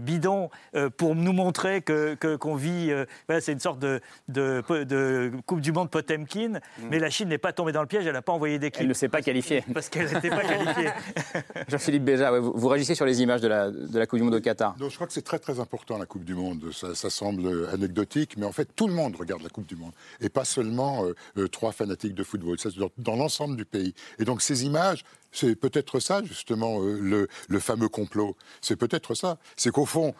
[0.00, 0.50] bidon
[0.96, 2.92] pour nous montrer que, qu'on vit.
[3.26, 6.88] voilà, c'est une sorte de, de, de, Coupe du Monde Potemkin, mm.
[6.90, 8.80] mais la Chine n'est pas tombée dans le piège, elle n'a pas envoyé d'équipe.
[8.80, 9.64] Elle ne s'est pas qualifiée.
[9.72, 10.90] Parce qu'elle n'était pas qualifiée.
[11.68, 14.34] Jean-Philippe Béja, vous, vous, réagissez sur les images de la, de la Coupe du Monde
[14.34, 14.76] au Qatar?
[14.78, 16.70] Non, je crois que c'est très très important la Coupe du Monde.
[16.72, 19.92] Ça, ça, semble anecdotique, mais en fait tout le monde regarde la Coupe du Monde
[20.20, 22.58] et pas seulement euh, euh, trois fanatiques de football.
[22.58, 23.94] Ça, dans, dans l'ensemble du pays.
[24.18, 28.36] Et donc ces images c'est peut-être ça, justement, euh, le, fameux complot.
[28.60, 29.38] C'est peut-être ça.
[29.56, 30.14] C'est qu'au fond,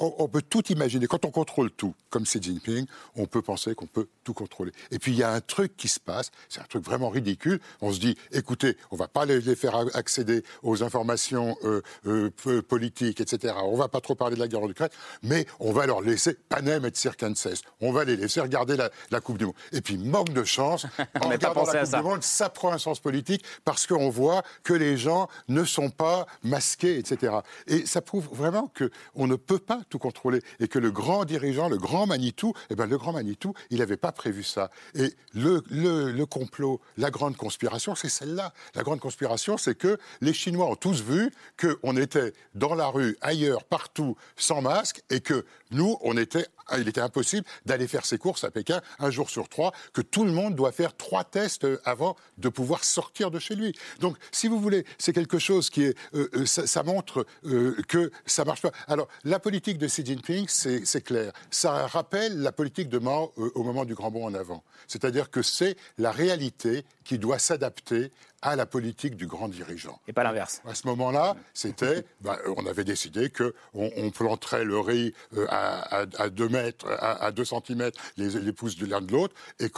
[0.00, 1.06] on, peut tout imaginer.
[1.06, 4.72] Quand on contrôle tout, comme Xi Jinping, on peut penser qu'on peut tout contrôler.
[4.90, 7.60] Et puis, il y a un truc qui se passe, c'est un truc vraiment ridicule.
[7.80, 13.20] On se dit, écoutez, on va pas les, faire accéder aux informations euh, euh, politiques,
[13.20, 13.54] etc.
[13.62, 14.90] On va pas trop parler de la guerre en Ukraine,
[15.22, 17.62] mais on va leur laisser Panem et Circenses.
[17.80, 19.54] On va les laisser regarder la, Coupe du Monde.
[19.72, 20.86] Et puis, manque de chance,
[21.20, 24.21] en regardant la Coupe du Monde, ça prend un sens politique parce qu'on voit
[24.62, 27.36] que les gens ne sont pas masqués, etc.
[27.66, 31.68] Et ça prouve vraiment qu'on ne peut pas tout contrôler et que le grand dirigeant,
[31.68, 34.70] le grand Manitou, eh ben, le grand Manitou, il n'avait pas prévu ça.
[34.94, 38.52] Et le, le, complot, la grande conspiration, c'est celle-là.
[38.74, 41.30] La grande conspiration, c'est que les Chinois ont tous vu
[41.60, 46.78] qu'on était dans la rue, ailleurs, partout, sans masque, et que nous, on était ah,
[46.78, 50.24] il était impossible d'aller faire ses courses à Pékin un jour sur trois, que tout
[50.24, 53.74] le monde doit faire trois tests avant de pouvoir sortir de chez lui.
[54.00, 58.10] Donc, si vous voulez, c'est quelque chose qui est, euh, euh, ça, montre euh, que
[58.26, 58.72] ça marche pas.
[58.88, 61.32] Alors, la politique de Xi Jinping, c'est clair.
[61.50, 64.62] Ça rappelle la politique de Mao au moment du grand bond en avant.
[64.86, 68.10] C'est-à-dire que c'est la réalité qui doit s'adapter
[68.42, 70.00] à la politique du grand dirigeant.
[70.08, 70.60] Et pas l'inverse.
[70.66, 76.04] À ce moment-là, c'était, bah, on avait décidé que on, planterait le riz euh, à,
[76.18, 79.70] à, 2 mètres, à, 2 centimètres les, les pouces de l'un de l'autre, et,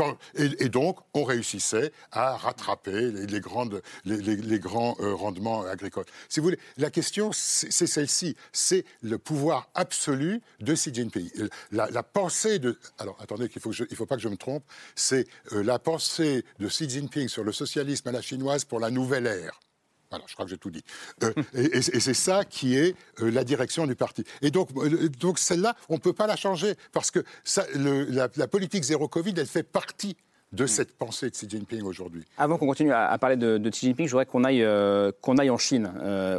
[0.58, 6.06] et, donc on réussissait à rattraper les, grandes, les, grands euh, rendements agricoles.
[6.28, 11.30] Si vous voulez, la question, c'est celle-ci, c'est le pouvoir absolu de Xi Jinping.
[11.70, 15.26] La, pensée de, alors attendez, qu'il faut il faut pas que je me trompe, c'est
[15.52, 19.26] euh, la pensée de Xi Jinping sur le socialisme à la chinoise pour la nouvelle
[19.26, 19.58] ère.
[20.10, 20.84] Voilà, je crois que j'ai tout dit.
[21.24, 24.24] Euh, et, c'est ça qui est euh, la direction du parti.
[24.42, 27.24] Et donc, euh, donc celle-là, on ne peut pas la changer parce que
[27.74, 30.16] la, politique zéro Covid, elle fait partie
[30.54, 32.24] de cette pensée de Xi Jinping aujourd'hui.
[32.38, 34.66] Avant qu'on continue à, parler de, Xi Jinping, je voudrais qu'on aille,
[35.20, 35.90] qu'on aille en Chine,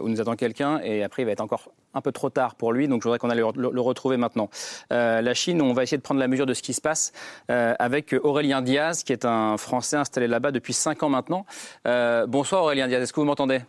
[0.01, 2.73] où nous attend quelqu'un, et après il va être encore un peu trop tard pour
[2.73, 4.49] lui, donc je voudrais qu'on aille le, retrouver maintenant.
[4.91, 7.13] Euh, la Chine, on va essayer de prendre la mesure de ce qui se passe
[7.49, 11.45] euh, avec Aurélien Diaz, qui est un Français installé là-bas depuis 5 ans maintenant.
[11.87, 13.61] Euh, bonsoir Aurélien Diaz, est-ce que vous m'entendez?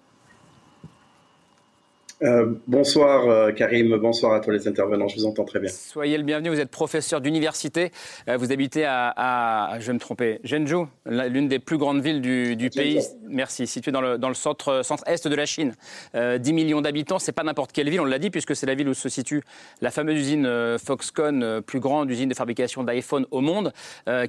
[2.23, 5.69] Euh, bonsoir euh, Karim, bonsoir à tous les intervenants, je vous entends très bien.
[5.69, 7.91] Soyez le bienvenu, vous êtes professeur d'université,
[8.29, 12.71] euh, vous habitez à, je vais me tromper, Zhengzhou, l'une des plus grandes villes du,
[12.71, 15.75] pays, merci, située dans le, dans le centre, centre-est de la Chine.
[16.15, 18.89] 10 millions d'habitants, c'est pas n'importe quelle ville, on l'a dit, puisque c'est la ville
[18.89, 19.43] où se situe
[19.83, 23.73] la fameuse usine Foxconn, plus grande usine de fabrication d'iPhone au monde,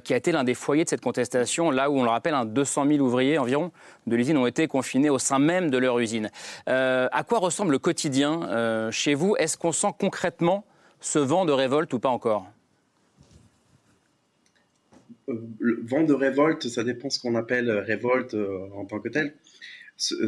[0.04, 2.86] qui a été l'un des foyers de cette contestation, là où on le rappelle, 200
[2.86, 3.70] 000 ouvriers environ
[4.06, 6.30] de l'usine ont été confinés au sein même de leur usine.
[6.66, 9.36] à quoi ressemble quotidien euh, chez vous.
[9.36, 10.64] Est-ce qu'on sent concrètement
[11.00, 12.46] ce vent de révolte ou pas encore?
[15.26, 19.34] Le vent de révolte, ça dépend ce qu'on appelle révolte euh, en tant que tel.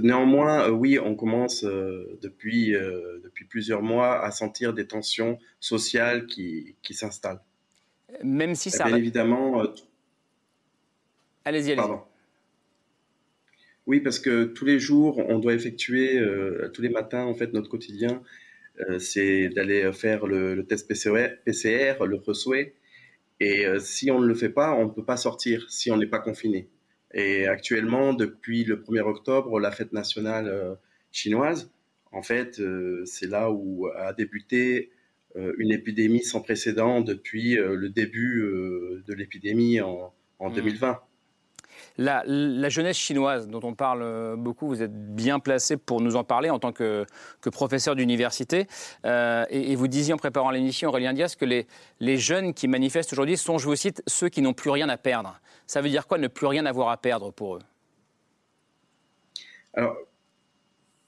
[0.02, 6.76] Néanmoins, euh, oui, on commence depuis, depuis plusieurs mois à sentir des tensions sociales qui,
[6.82, 7.40] qui s'installent.
[8.24, 8.84] Même si ça...
[8.84, 9.62] Bien évidemment...
[11.44, 12.09] Allez-y, allez-y.
[13.86, 17.52] Oui, parce que tous les jours, on doit effectuer, euh, tous les matins, en fait,
[17.52, 18.22] notre quotidien,
[18.80, 22.54] euh, c'est d'aller faire le, test PCR, le re
[23.40, 25.96] Et euh, si on ne le fait pas, on ne peut pas sortir si on
[25.96, 26.68] n'est pas confiné.
[27.14, 30.78] Et actuellement, depuis le 1er octobre, la fête nationale
[31.10, 31.72] chinoise,
[32.12, 32.62] en fait,
[33.04, 34.92] c'est là où a débuté
[35.34, 38.42] une épidémie sans précédent depuis le début
[39.04, 40.92] de l'épidémie en, 2020.
[40.92, 41.09] Mmh.
[41.98, 46.24] La, jeunesse chinoise dont on parle euh, beaucoup, vous êtes bien placé pour nous en
[46.24, 47.04] parler en tant que,
[47.52, 48.66] professeur d'université.
[49.04, 53.36] Euh, et, vous disiez en préparant l'émission, Aurélien Diaz, que les, jeunes qui manifestent aujourd'hui
[53.36, 55.40] sont, je vous cite, ceux qui n'ont plus rien à perdre.
[55.66, 57.62] Ça veut dire quoi, ne plus rien avoir à perdre pour eux?
[59.74, 59.96] Alors,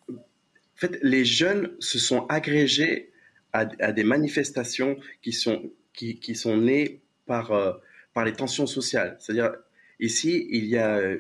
[0.09, 3.13] en fait, les jeunes se sont agrégés
[3.53, 7.73] à, des manifestations qui sont, qui sont nées par, euh,
[8.15, 9.17] par les tensions sociales.
[9.19, 9.53] C'est-à-dire,
[10.03, 11.17] Ici, il y a euh,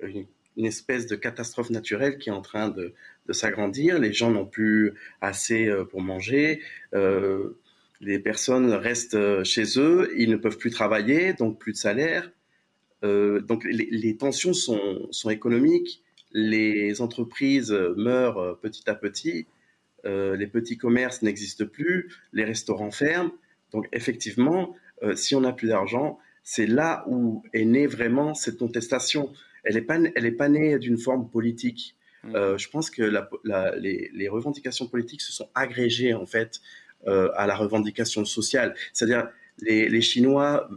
[0.00, 2.94] une, espèce de catastrophe naturelle qui est en train de,
[3.30, 3.98] s'agrandir.
[3.98, 6.62] Les gens n'ont plus assez euh, pour manger.
[6.94, 7.58] Euh,
[8.00, 12.32] les personnes restent chez eux, ils ne peuvent plus travailler, donc plus de salaire.
[13.02, 19.48] donc les, tensions sont, sont, économiques, les entreprises meurent petit à petit,
[20.04, 23.32] les petits commerces n'existent plus, les restaurants ferment.
[23.72, 24.76] Donc effectivement,
[25.16, 29.34] si on n'a plus d'argent, c'est là où est née vraiment cette contestation.
[29.64, 31.94] Elle n'est pas, elle est pas née d'une forme politique.
[32.24, 32.36] Mmh.
[32.36, 33.02] Euh, je pense que
[33.74, 36.62] les, revendications politiques se sont agrégées en fait
[37.06, 38.74] euh, à la revendication sociale.
[38.94, 39.28] C'est-à-dire
[39.60, 40.70] les, Chinois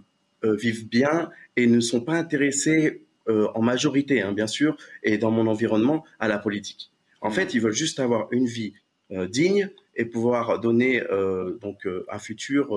[0.44, 5.32] euh, vivent bien et ne sont pas intéressés en majorité, hein, bien sûr, et dans
[5.32, 6.92] mon environnement, à la politique.
[7.22, 7.34] En mmh.
[7.34, 8.74] fait, ils veulent juste avoir une vie
[9.10, 11.02] digne et pouvoir donner
[11.62, 12.76] donc un futur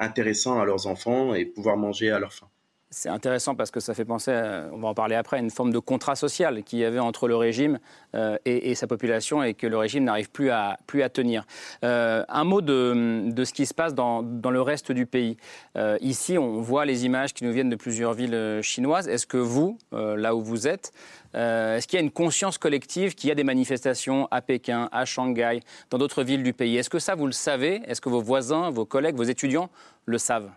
[0.00, 2.48] intéressant à leurs enfants et pouvoir manger à leur faim.
[2.92, 4.32] C'est intéressant parce que ça fait penser,
[4.72, 7.28] on va en parler après, à une forme de contrat social qu'il y avait entre
[7.28, 7.78] le régime
[8.16, 10.76] euh, et, sa population et que le régime n'arrive plus à,
[11.12, 11.46] tenir.
[11.84, 15.36] Euh, un mot de, ce qui se passe dans, dans le reste du pays.
[15.76, 19.06] Euh, ici, on voit les images qui nous viennent de plusieurs villes chinoises.
[19.06, 20.92] Est-ce que vous, là où vous êtes,
[21.32, 25.04] est-ce qu'il y a une conscience collective qu'il y a des manifestations à Pékin, à
[25.04, 26.76] Shanghai, dans d'autres villes du pays?
[26.76, 27.82] Est-ce que ça, vous le savez?
[27.86, 29.70] Est-ce que vos voisins, vos collègues, vos étudiants
[30.06, 30.50] le savent?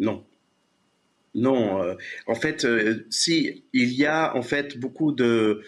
[0.00, 0.24] Non.
[1.34, 1.94] Non, euh,
[2.26, 5.62] en fait, euh, si il y a en fait beaucoup de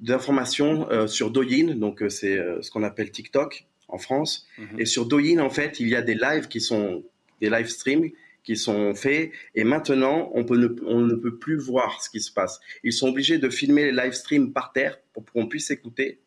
[0.00, 4.80] d'informations euh, sur Douyin, donc c'est ce qu'on appelle TikTok en France, mhm.
[4.80, 7.04] et sur Douyin en fait, il y a des lives qui sont
[7.40, 8.10] des live streams
[8.44, 12.20] qui sont faits et maintenant on, peut ne, on ne peut plus voir ce qui
[12.20, 12.60] se passe.
[12.82, 16.20] Ils sont obligés de filmer les live streams par terre pour qu'on puisse écouter,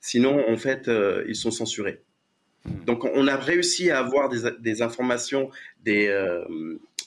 [0.00, 0.90] sinon en fait
[1.28, 2.02] ils sont censurés.
[2.64, 2.84] Mhm.
[2.84, 5.50] Donc on a réussi à avoir des, des informations,
[5.84, 6.12] des,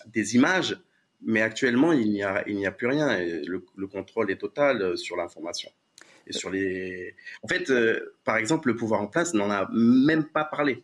[0.07, 0.77] des images
[1.21, 3.17] mais actuellement, il n'y a, il n'y a plus rien.
[3.19, 5.71] le, contrôle est total euh, sur l'information.
[6.27, 7.15] Et sur les...
[7.41, 10.83] En fait, euh, par exemple, le pouvoir en place n'en a même pas parlé.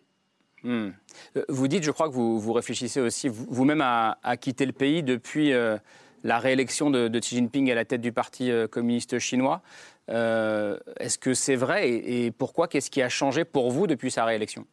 [0.63, 0.89] Hmm.
[1.35, 5.03] Euh, vous dites, je crois que vous, vous réfléchissez aussi vous-même à, quitter le pays
[5.03, 5.51] depuis
[6.23, 9.61] la réélection de, Xi Jinping à la tête du Parti communiste chinois.
[10.07, 14.23] Est-ce que c'est vrai et, et pourquoi Qu'est-ce qui a changé pour vous depuis sa
[14.23, 14.65] réélection?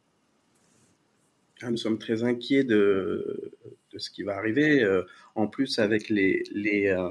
[1.62, 3.52] Ah, Nous sommes très inquiets de,
[3.92, 4.82] de ce qui va arriver.
[4.82, 5.02] Euh,
[5.34, 7.10] en plus, avec les, les, euh,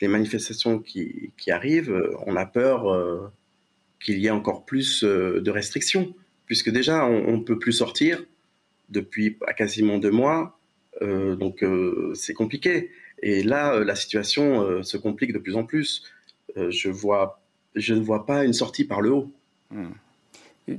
[0.00, 1.94] les manifestations qui, qui, arrivent,
[2.26, 3.28] on a peur euh,
[4.00, 6.14] qu'il y ait encore plus de restrictions,
[6.46, 8.24] puisque déjà, on ne peut plus sortir
[8.88, 10.58] depuis quasiment deux mois,
[11.02, 11.64] donc
[12.14, 12.90] c'est compliqué.
[13.22, 16.04] Et là, la situation se complique de plus en plus.
[16.56, 17.42] je, vois,
[17.74, 19.32] je ne vois pas une sortie par le haut.
[19.70, 19.90] Hmm.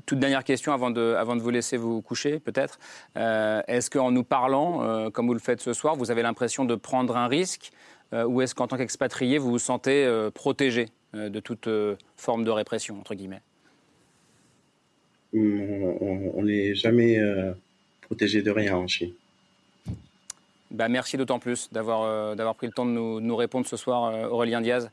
[0.05, 2.79] Toute dernière question avant de, avant de vous laisser vous coucher, peut-être.
[3.17, 6.65] Euh, est-ce qu'en nous parlant, euh, comme vous le faites ce soir, vous avez l'impression
[6.65, 7.71] de prendre un risque
[8.13, 11.67] euh, ou est-ce qu'en tant qu'expatrié, vous vous sentez protégé de toute
[12.17, 13.41] forme de répression, entre guillemets?
[15.33, 17.19] On n'est jamais
[18.01, 19.13] protégé de rien en Chine.
[20.71, 24.61] Bah, merci d'autant plus d'avoir pris le temps de nous, nous répondre ce soir, Aurélien
[24.61, 24.91] Diaz.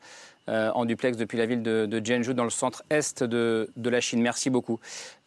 [0.49, 4.23] Euh, en duplex depuis la ville de, de Jeonju, dans le centre-est de, la Chine.
[4.23, 4.79] Merci beaucoup.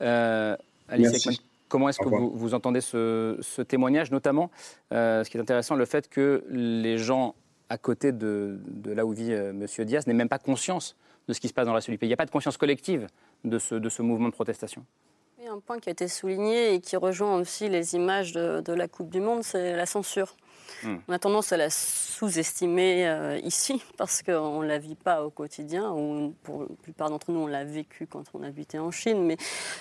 [0.02, 0.56] Euh,
[0.88, 1.28] Alice
[1.68, 4.50] comment est-ce que vous, entendez ce, témoignage, notamment
[4.92, 7.36] euh, ce qui est intéressant, le fait que les gens
[7.70, 9.68] à côté de, là où vit M.
[9.80, 10.96] Diaz n'aient même pas conscience
[11.28, 11.98] de ce qui se passe dans du pays.
[12.02, 13.06] Il n'y a pas de conscience collective
[13.44, 14.84] de ce, de ce mouvement de protestation.
[15.48, 19.12] un point qui a été souligné et qui rejoint aussi les images de la Coupe
[19.12, 20.36] du Monde, c'est la censure.
[20.84, 20.98] Hmm.
[21.08, 25.30] On a tendance à la sous-estimer euh, ici parce qu'on ne la vit pas au
[25.30, 29.24] quotidien, ou pour la plupart d'entre nous, on l'a vécu quand on habitait en Chine.
[29.26, 29.38] Mais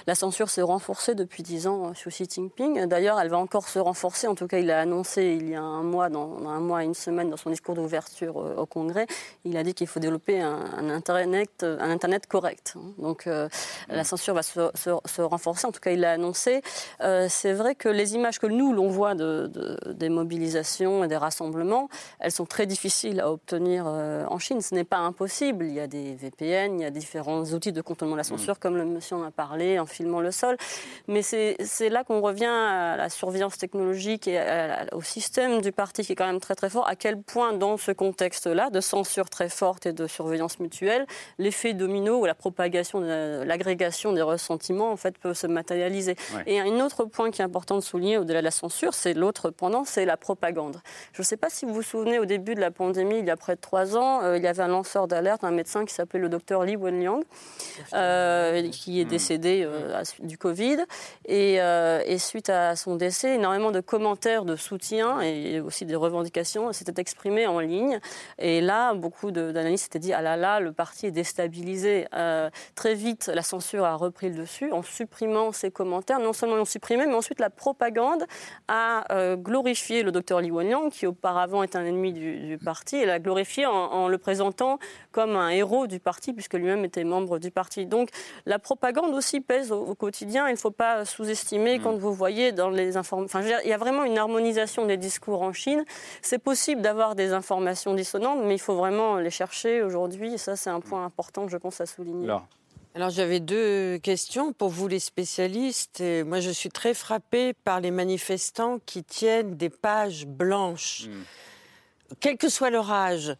[0.07, 2.87] la censure s'est renforcée depuis dix ans sous Xi Jinping.
[2.87, 4.27] D'ailleurs, elle va encore se renforcer.
[4.27, 6.87] En tout cas, il a annoncé il y a un mois, dans, un mois et
[6.87, 9.07] une semaine, dans son discours d'ouverture euh, au Congrès,
[9.45, 12.75] il a dit qu'il faut développer un, internet, un internet correct.
[12.99, 13.49] Donc, euh,
[13.89, 15.67] la censure va se, renforcer.
[15.67, 16.63] En tout cas, il l'a annoncé.
[17.29, 19.51] C'est vrai que les images que nous, l'on voit de,
[19.93, 21.89] des mobilisations et des rassemblements,
[22.21, 24.61] elles sont très difficiles à obtenir euh, en Chine.
[24.61, 25.65] Ce n'est pas impossible.
[25.67, 28.55] Il y a des VPN, il y a différents outils de contournement de la censure,
[28.55, 28.59] mm.
[28.59, 30.57] comme le monsieur en a parlé, en filmant le sol.
[31.07, 34.41] Mais c'est là qu'on revient à la surveillance technologique et
[34.93, 36.87] au système du parti qui est quand même très très fort.
[36.89, 41.07] À quel point, dans ce contexte-là, de censure très forte et de surveillance mutuelle,
[41.39, 46.17] l'effet domino ou la propagation, l'agrégation des ressentiments, en fait, peut se matérialiser?
[46.47, 49.51] Et un autre point qui est important de souligner au-delà de la censure, c'est l'autre
[49.51, 50.68] pendant, c'est la propagande.
[51.13, 53.31] Je ne sais pas si vous vous souvenez au début de la pandémie, il y
[53.31, 55.95] a près de trois ans, euh, il y avait un lanceur d'alerte, un médecin qui
[55.95, 57.23] s'appelait le docteur Li Wenliang,
[57.95, 59.09] euh, qui est hmm.
[59.09, 60.79] décédé euh, du Covid.
[61.27, 66.73] Et, et, suite à son décès, énormément de commentaires de soutien et aussi des revendications
[66.73, 68.01] s'étaient exprimés en ligne.
[68.39, 72.07] Et là, beaucoup d'analystes s'étaient dit, ah là là, le parti est déstabilisé.
[72.75, 76.19] très vite, la censure a repris le dessus en supprimant ces commentaires.
[76.19, 78.25] Non seulement ils l'ont supprimé, mais ensuite la propagande
[78.67, 79.05] a
[79.37, 80.51] glorifié le docteur Li
[80.91, 84.79] Qui auparavant est un ennemi du, parti, et l'a glorifié en, le présentant
[85.13, 87.87] comme un héros du parti, puisque lui-même était membre du parti.
[87.87, 88.11] Donc
[88.47, 90.49] la propagande aussi pèse au, quotidien.
[90.49, 91.83] Il ne faut pas sous-estimer mm.
[91.83, 93.39] quand vous voyez dans les informations.
[93.39, 95.85] Enfin, il y a vraiment une harmonisation des discours en Chine.
[96.23, 100.35] C'est possible d'avoir des informations dissonantes, mais il faut vraiment les chercher aujourd'hui.
[100.35, 102.27] Et ça, c'est un point important, je pense, à souligner.
[102.27, 102.47] Alors
[103.09, 106.03] j'avais deux questions pour vous les spécialistes.
[106.27, 112.15] moi je suis très frappée par les manifestants qui tiennent des pages blanches, hmm.
[112.21, 113.37] quel que soit leur âge,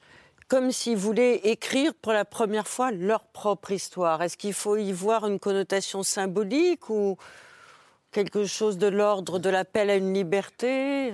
[0.49, 4.23] comme s'ils voulaient écrire pour la première fois leur propre histoire.
[4.23, 7.17] Est-ce qu'il faut y voir une connotation symbolique ou
[8.13, 11.13] quelque chose de l'ordre de l'appel à une liberté?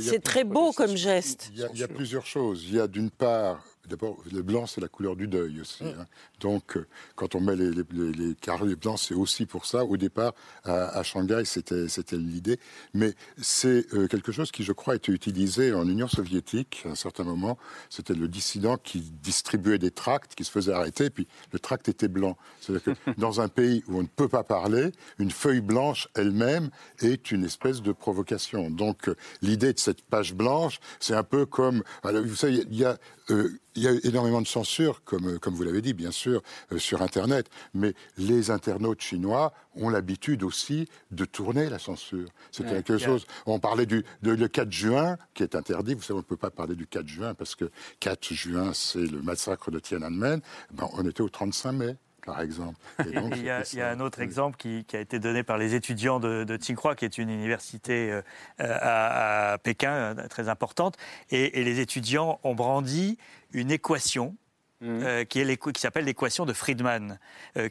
[0.00, 1.50] C'est très beau comme geste.
[1.54, 2.64] Il y, a, plusieurs choses.
[2.64, 5.82] Il y a d'une part D'abord, le blanc, c'est la couleur du deuil aussi.
[5.82, 5.94] Mm.
[5.98, 6.06] Hein.
[6.38, 6.86] Donc, euh,
[7.16, 9.84] quand on met les, les, carrés blancs, c'est aussi pour ça.
[9.84, 10.32] Au départ,
[10.64, 12.58] à, Shanghai, c'était l'idée.
[12.94, 16.90] Mais c'est euh, quelque chose qui, je crois, a été utilisé en Union soviétique à
[16.90, 17.58] un certain moment.
[17.88, 21.88] C'était le dissident qui distribuait des tracts, qui se faisait arrêter, et puis le tract
[21.88, 22.36] était blanc.
[22.60, 26.70] C'est-à-dire que dans un pays où on ne peut pas parler, une feuille blanche elle-même
[27.00, 28.70] est une espèce de provocation.
[28.70, 31.82] Donc, euh, l'idée de cette page blanche, c'est un peu comme...
[32.04, 32.98] vous savez, il y a
[33.30, 36.42] euh, il y a énormément de censure, comme, euh, comme vous l'avez dit, bien sûr,
[36.72, 37.48] euh, sur Internet.
[37.72, 42.28] Mais les internautes chinois ont l'habitude aussi de tourner la censure.
[42.50, 43.26] C'est quelque chose.
[43.46, 45.94] On parlait du de, le 4 juin, qui est interdit.
[45.94, 47.70] Vous savez, on ne peut pas parler du 4 juin parce que
[48.00, 50.40] 4 juin, c'est le massacre de Tiananmen.
[50.72, 52.78] Ben, on était au 35 mai par exemple.
[53.06, 56.56] il, y a, un autre exemple qui, a été donné par les étudiants de, de
[56.56, 58.22] Tsinghua, qui est une université euh,
[58.58, 60.96] à, Pékin euh, très importante,
[61.30, 63.18] et, les étudiants ont brandi
[63.52, 64.36] une équation
[64.80, 64.86] mmh.
[64.86, 67.18] euh, qui, qui s'appelle l'équation de Friedman,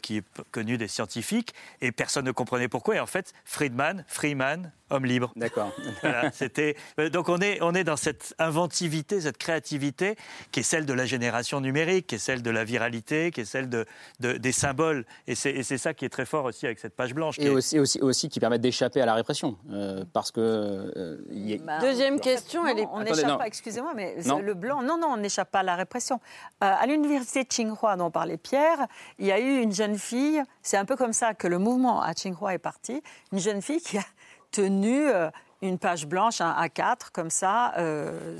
[0.02, 2.96] qui est connue des scientifiques, et personne ne comprenait pourquoi.
[2.96, 5.32] Et en fait, Friedman, Freeman, homme libre.
[5.36, 5.72] D'accord.
[6.34, 10.16] c'était euh, donc on est on est dans cette inventivité, cette créativité
[10.52, 13.46] qui est celle de la génération numérique, qui est celle de la viralité, qui est
[13.46, 13.86] celle de,
[14.20, 15.06] des symboles.
[15.28, 17.38] Et c'est ça qui est très fort aussi avec cette page blanche.
[17.40, 20.40] Et aussi, aussi aussi qui permet d'échapper à la répression, euh, parce que.
[20.42, 22.88] Euh, bah, Deuxième question, elle est.
[22.92, 23.48] On n'échappe pas.
[23.48, 24.82] Excusez-moi, mais le blanc.
[24.82, 26.20] Non, non, on n'échappe pas à la répression.
[26.62, 28.88] à l'université de Tsinghua, dont parlait Pierre,
[29.18, 30.42] il y a eu une jeune fille.
[30.62, 33.02] C'est un peu comme ça que le mouvement à Tsinghua est parti.
[33.32, 34.04] Une jeune fille qui a
[34.52, 35.30] tenu euh,
[35.62, 38.38] une page blanche, un A4, comme ça, euh,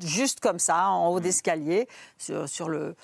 [0.00, 1.88] juste comme ça, en haut d'escalier,
[2.18, 2.94] sur, le,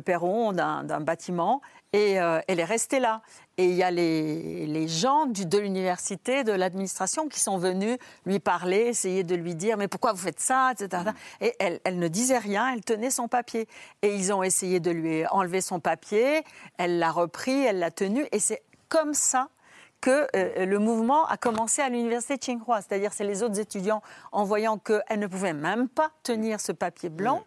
[0.00, 1.60] perron d'un bâtiment.
[1.92, 3.20] Et euh, elle est restée là.
[3.58, 8.78] Et il y a les, gens de l'université, de l'administration qui sont venus lui parler,
[8.78, 11.10] essayer de lui dire mais pourquoi vous faites ça, etc.
[11.42, 13.68] Et elle, elle, ne disait rien, elle tenait son papier.
[14.00, 16.44] Et ils ont essayé de lui enlever son papier,
[16.78, 18.26] elle l'a repris, elle l'a tenu.
[18.32, 19.48] Et c'est comme ça
[20.02, 22.82] que euh, le mouvement a commencé à l'université Tsinghua.
[22.82, 27.08] C'est-à-dire, c'est les autres étudiants, en voyant qu'elles ne pouvaient même pas tenir ce papier
[27.08, 27.44] blanc,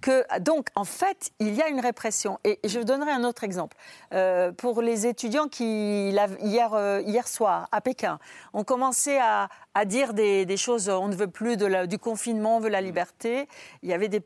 [0.00, 2.40] que donc, en fait, il y a une répression.
[2.44, 3.76] Et je donnerai un autre exemple.
[4.14, 8.18] Euh, pour les étudiants qui, hier, euh, hier soir, à Pékin,
[8.54, 9.48] ont commencé à,
[9.84, 13.46] dire des, choses, on ne veut plus de du confinement, on veut la liberté.
[13.84, 14.20] Il y avait des,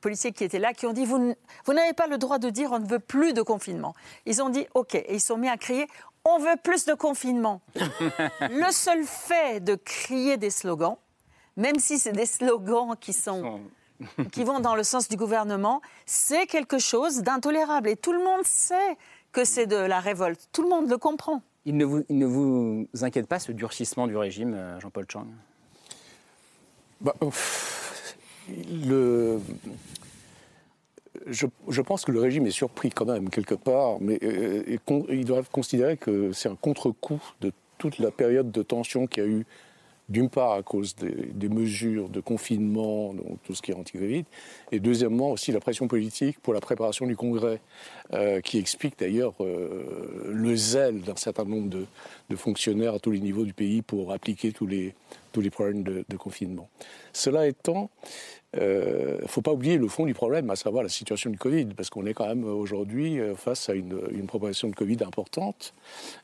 [0.00, 1.34] policiers qui étaient là qui ont dit, vous,
[1.66, 3.94] vous n'avez pas le droit de dire on ne veut plus de confinement.
[4.24, 4.94] Ils ont dit, OK.
[4.94, 5.86] Et ils sont mis à crier,
[6.28, 7.60] on veut plus de confinement.
[8.40, 10.96] le seul fait de crier des slogans,
[11.56, 13.60] même si c'est des slogans qui sont
[14.32, 17.88] qui vont dans le sens du gouvernement, c'est quelque chose d'intolérable.
[17.88, 18.96] Et tout le monde sait
[19.32, 20.48] que c'est de la révolte.
[20.52, 21.42] Tout le monde le comprend.
[21.64, 25.26] Il ne vous, ne vous inquiète pas ce durcissement du régime, euh, Jean-Paul Chang?
[27.00, 27.14] Bah,
[28.48, 29.40] le,
[31.26, 34.62] je, pense que le régime est surpris quand même, quelque part, mais euh,
[35.10, 39.26] ils doivent considérer que c'est un contre-coup de toute la période de tension qu'il y
[39.26, 39.46] a eu,
[40.08, 44.24] d'une part à cause des, mesures de confinement, donc tout ce qui est anti-Covid,
[44.70, 47.60] et deuxièmement aussi la pression politique pour la préparation du Congrès,
[48.12, 51.86] euh, qui explique d'ailleurs euh, le zèle d'un certain nombre de,
[52.28, 54.94] de fonctionnaires à tous les niveaux du pays pour appliquer tous les,
[55.32, 56.68] tous les problèmes de, de confinement.
[57.12, 57.90] Cela étant,
[58.56, 61.36] il euh, ne faut pas oublier le fond du problème, à savoir la situation du
[61.36, 64.98] Covid, parce qu'on est quand même aujourd'hui euh, face à une, une, propagation de Covid
[65.04, 65.74] importante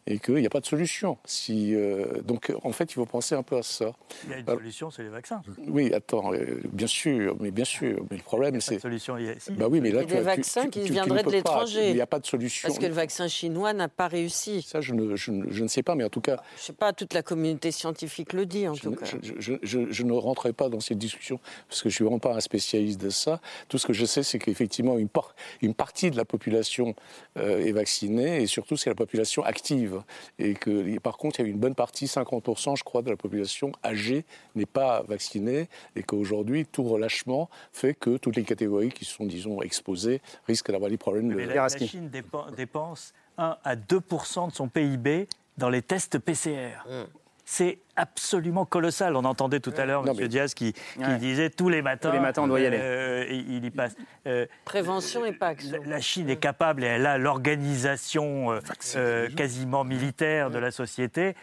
[0.07, 1.19] et qu'il n'y a pas de solution.
[1.27, 3.93] Si, euh, donc, en fait, il faut penser un peu à ça.
[4.25, 5.43] Il y a une solution, c'est les vaccins.
[5.69, 6.31] Oui, attends,
[6.73, 8.03] bien sûr, mais bien sûr.
[8.11, 8.79] Mais le problème, c'est.
[8.79, 9.35] solution, il y a.
[9.51, 11.91] Bah oui, mais là, il y a des vaccins qui viendraient de l'étranger.
[11.91, 12.67] Il n'y a pas de solution.
[12.67, 14.63] Parce que le vaccin chinois n'a pas réussi.
[14.63, 16.43] Ça, je ne, je, je ne, sais pas, mais en tout cas.
[16.57, 19.07] Je ne sais pas, toute la communauté scientifique le dit, en tout cas.
[19.39, 21.39] Je, ne rentrerai pas dans cette discussion,
[21.69, 23.41] parce que je ne suis vraiment pas un spécialiste de ça.
[23.69, 26.95] Tout ce que je sais, c'est qu'effectivement, une, par, une, partie de la population
[27.39, 30.03] euh, est vaccinée, et surtout, c'est la population active.
[30.39, 33.17] Et que, par contre, il y a une bonne partie, 50%, je crois, de la
[33.17, 34.25] population âgée
[34.55, 39.63] n'est pas vaccinée, et qu'aujourd'hui, tout relâchement fait que toutes les catégories qui sont, disons,
[39.63, 41.29] exposées risquent d'avoir des problèmes.
[41.29, 41.39] De...
[41.39, 45.27] la, la Chine dépense 1 à 2 de son PIB
[45.59, 46.85] dans les tests PCR.
[46.89, 47.05] Mmh
[47.45, 49.17] c'est absolument colossal.
[49.17, 50.29] On entendait tout à l'heure M.
[50.29, 50.75] Diaz qui,
[51.19, 52.09] disait tous les matins.
[52.09, 52.79] Tous les matins, on doit y aller.
[52.81, 53.95] Euh, il y passe.
[54.27, 55.79] Euh, Prévention et pas action.
[55.85, 58.59] La, Chine est capable et elle a l'organisation
[58.95, 61.35] euh, quasiment militaire de la société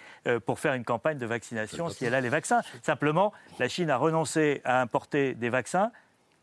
[0.46, 2.62] pour faire une campagne de vaccination si elle a les vaccins.
[2.82, 5.92] Simplement, la Chine a renoncé à importer des vaccins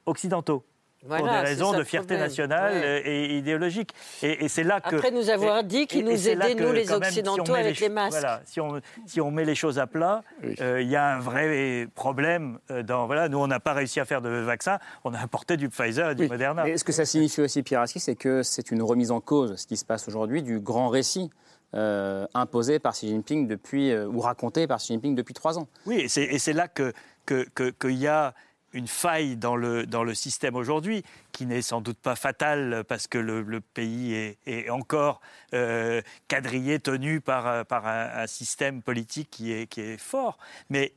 [0.06, 0.64] occidentaux
[1.08, 3.92] pour des raisons de fierté nationale et idéologique.
[4.22, 4.96] Et, c'est là que.
[4.96, 8.18] Après nous avoir dit qu'ils nous aidaient, nous les Occidentaux, avec les, masques.
[8.18, 10.22] Voilà, si on, si on met les choses à plat,
[10.60, 12.58] euh, il y a un vrai problème.
[12.70, 15.56] Euh, dans, voilà, nous, on n'a pas réussi à faire de vaccin, on a apporté
[15.56, 16.68] du Pfizer et du Moderna.
[16.68, 19.56] Et ce que ça signifie aussi, Pierre Aski, c'est que c'est une remise en cause,
[19.56, 21.30] ce qui se passe aujourd'hui, du grand récit.
[21.74, 25.66] Euh, imposé par Xi Jinping depuis, ou raconté par Xi Jinping depuis trois ans.
[25.84, 26.92] Oui, et c'est là qu'il
[27.26, 28.34] que, que, y a
[28.76, 31.02] une faille dans le, dans le système aujourd'hui,
[31.32, 35.20] qui n'est sans doute pas fatale parce que le, pays est, est encore
[35.54, 40.36] euh, quadrillé, tenu par, par un, système politique qui est, qui est fort.
[40.68, 40.92] Mais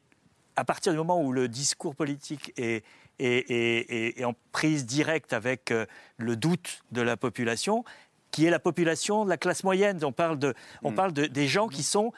[0.58, 2.84] à partir du moment où le discours politique est,
[3.20, 5.86] est, est en prise directe avec euh,
[6.18, 7.86] le doute de la population,
[8.32, 10.54] qui est la population de la classe moyenne, on parle, de,
[10.84, 10.96] on mm.
[10.96, 12.12] parle de, des gens qui sont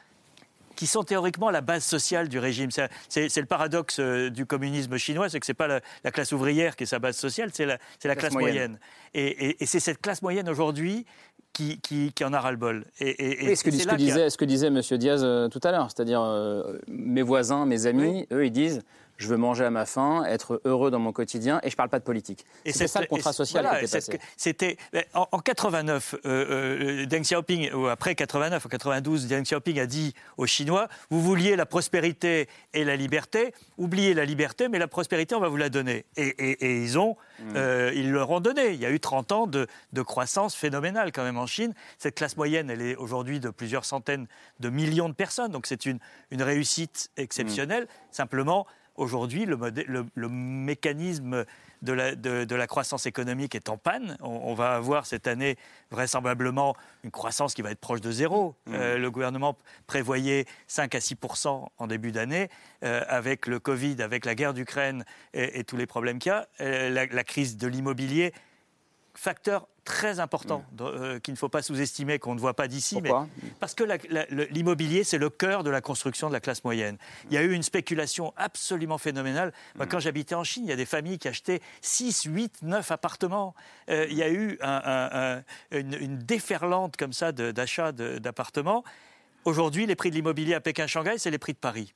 [0.82, 2.72] qui sont théoriquement la base sociale du régime.
[3.08, 6.76] C'est le paradoxe euh, du communisme chinois, c'est que ce n'est pas la, classe ouvrière
[6.76, 8.80] qui est sa base sociale, c'est la, la, classe, moyenne.
[9.14, 11.06] Et, c'est cette classe moyenne aujourd'hui
[11.54, 12.86] qui, qui, en a ras-le-bol.
[13.00, 14.82] Et, ce, que, ce, que disait, ce que disait M.
[14.98, 18.82] Diaz euh, tout à l'heure, c'est-à-dire euh, mes voisins, mes amis, eux, ils disent
[19.22, 21.89] je veux manger à ma faim, être heureux dans mon quotidien, et je ne parle
[21.89, 22.45] pas de politique.
[22.65, 24.19] C'est ça le contrat social qui était passé.
[24.36, 24.78] C'était
[25.13, 29.86] en, en, 89, euh, euh, Deng Xiaoping, ou après 89, en 92, Deng Xiaoping a
[29.86, 34.88] dit aux Chinois vous vouliez la prospérité et la liberté, oubliez la liberté, mais la
[34.88, 36.05] prospérité, on va vous la donner.
[36.17, 37.53] Et, ils ont, mmh.
[37.55, 38.74] euh, ils leur ont donné.
[38.74, 39.67] Il y a eu 30 ans de,
[40.01, 41.74] croissance phénoménale quand même en Chine.
[41.97, 44.28] Cette classe moyenne, elle est aujourd'hui de plusieurs centaines
[44.59, 45.99] de millions de personnes, donc c'est une,
[46.32, 47.84] une réussite exceptionnelle.
[47.84, 48.11] Mmh.
[48.11, 48.65] Simplement,
[49.02, 51.43] Aujourd'hui, le, mécanisme
[51.82, 54.16] de la, croissance économique est en panne.
[54.22, 55.58] On, va avoir cette année
[55.89, 58.54] vraisemblablement une croissance qui va être proche de zéro.
[58.68, 58.74] Mmh.
[58.76, 62.49] Euh, le gouvernement prévoyait 5 à 6% en début d'année.
[62.84, 66.47] Euh, avec le Covid, avec la guerre d'Ukraine et, tous les problèmes qu'il y a,
[66.62, 68.34] euh, la, crise de l'immobilier,
[69.22, 70.82] facteur très important mm.
[70.82, 72.99] euh, qu'il ne faut pas sous-estimer, qu'on ne voit pas d'ici.
[73.01, 73.11] Mais
[73.59, 73.84] parce que
[74.51, 76.97] l'immobilier, c'est le cœur de la construction de la classe moyenne.
[77.30, 79.53] Il y a eu une spéculation absolument phénoménale.
[79.76, 79.89] Moi, mm.
[79.89, 83.53] quand j'habitais en Chine, il y a des familles qui achetaient 6, 8, 9 appartements.
[83.89, 84.57] Euh, il y a eu
[85.72, 88.84] une, déferlante comme ça d'achat d'appartements.
[89.45, 91.93] Aujourd'hui, les prix de l'immobilier à Pékin-Shanghai, c'est les prix de Paris.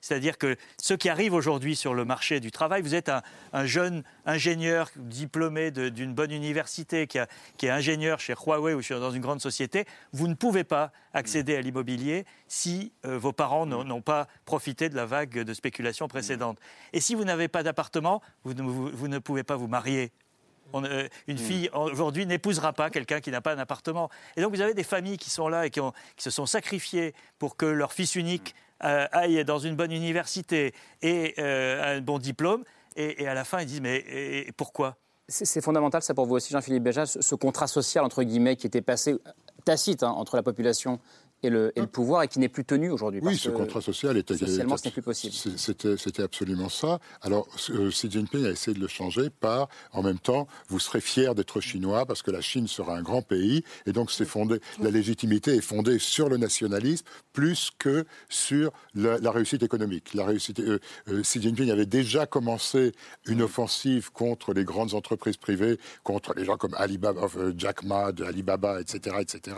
[0.00, 3.10] C'est-à-dire que ceux qui arrivent aujourd'hui sur le marché du travail, vous êtes
[3.52, 9.22] un, jeune ingénieur diplômé d'une bonne université qui, est ingénieur chez Huawei ou dans une
[9.22, 14.28] grande société, vous ne pouvez pas accéder à l'immobilier si euh, vos parents n'ont pas
[14.44, 16.58] profité de la vague de spéculation précédente.
[16.92, 18.54] Et si vous n'avez pas d'appartement, vous,
[19.08, 20.12] ne pouvez pas vous marier
[20.74, 24.10] euh, une fille aujourd'hui n'épousera pas quelqu'un qui n'a pas un appartement.
[24.36, 25.80] Et donc vous avez des familles qui sont là et qui,
[26.18, 31.98] se sont sacrifiées pour que leur fils unique aille dans une bonne université et euh,
[31.98, 32.64] un bon diplôme.
[32.96, 34.96] Et, à la fin, ils disent mais pourquoi?
[35.28, 38.80] C'est fondamental, ça pour vous aussi, Jean-Philippe Béja, ce, contrat social, entre guillemets, qui était
[38.80, 39.14] passé
[39.64, 40.98] tacite hein, entre la population
[41.42, 43.20] et le, et le, pouvoir et qui n'est plus tenu aujourd'hui.
[43.22, 44.36] Oui, ce contrat social était.
[44.36, 45.34] Socialement, ce n'est plus possible.
[45.34, 46.98] C'était absolument ça.
[47.22, 51.00] Alors, euh, Xi Jinping a essayé de le changer par, en même temps, vous serez
[51.00, 54.60] fier d'être chinois parce que la Chine sera un grand pays et donc c'est fondé.
[54.82, 60.14] La légitimité est fondée sur le nationalisme plus que sur la, réussite économique.
[60.14, 60.58] La réussite.
[60.60, 62.92] Euh, euh, Xi Jinping avait déjà commencé
[63.26, 68.80] une offensive contre les grandes entreprises privées, contre les gens comme Alibaba, Jack Ma, Alibaba,
[68.80, 69.56] etc., etc.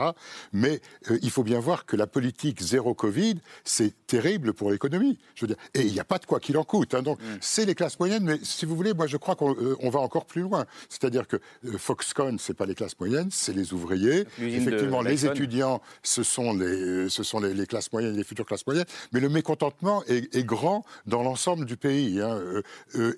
[0.53, 0.81] Mais
[1.23, 5.19] il faut bien voir voir que la politique zéro Covid, c'est terrible pour l'économie.
[5.37, 6.95] Je veux dire, et il n'y a pas de quoi qu'il en coûte.
[6.95, 7.03] Hein.
[7.03, 7.39] donc, mm.
[7.41, 10.27] c'est les classes moyennes, mais si vous voulez, moi, je crois qu'on euh, va encore
[10.27, 10.65] plus loin.
[10.89, 14.27] C'est-à-dire que euh, Foxconn, c'est pas les classes moyennes, c'est les ouvriers.
[14.41, 18.91] Effectivement, les étudiants, ce sont les, ce sont les, classes moyennes, les futures classes moyennes.
[19.13, 22.41] Mais le mécontentement est, grand dans l'ensemble du pays, hein.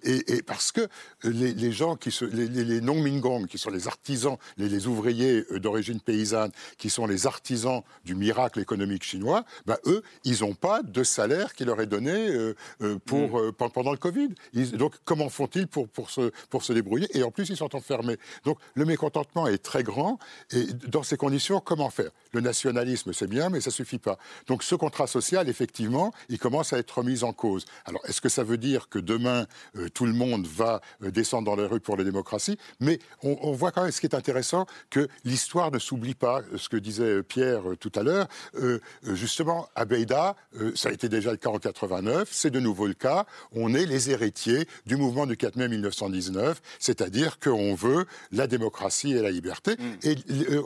[0.02, 0.82] et, parce que
[1.22, 6.50] les, gens qui se, les, les non-mingong, qui sont les artisans, les, ouvriers d'origine paysanne,
[6.76, 11.54] qui sont les artisans du miracle économique chinois, bah, eux, ils n'ont pas de salaire
[11.54, 13.46] qui leur est donné euh, euh, pour, mm.
[13.46, 14.30] euh, pendant le Covid.
[14.74, 17.08] donc, comment font-ils pour, pour, se, pour se débrouiller?
[17.16, 18.16] Et en plus, ils sont enfermés.
[18.44, 20.18] Donc, le mécontentement est très grand.
[20.52, 22.10] Et dans ces conditions, comment faire?
[22.32, 24.18] Le nationalisme, c'est bien, mais ça suffit pas.
[24.46, 27.66] Donc, ce contrat social, effectivement, il commence à être remis en cause.
[27.84, 29.46] Alors, est-ce que ça veut dire que demain,
[29.94, 33.70] tout le monde va descendre dans les rues pour les démocraties Mais on, on voit
[33.70, 36.40] quand même ce qui est intéressant, que l'histoire ne s'oublie pas.
[36.56, 40.92] Ce que disait Pierre tout à l'heure, euh, euh, justement, à Beida, euh, ça a
[40.92, 43.26] été déjà le cas en 89, c'est de nouveau le cas.
[43.54, 49.12] On est les héritiers du mouvement du 4 mai 1919, c'est-à-dire qu'on veut la démocratie
[49.12, 49.76] et la liberté.
[49.78, 50.08] Mm.
[50.08, 50.16] Et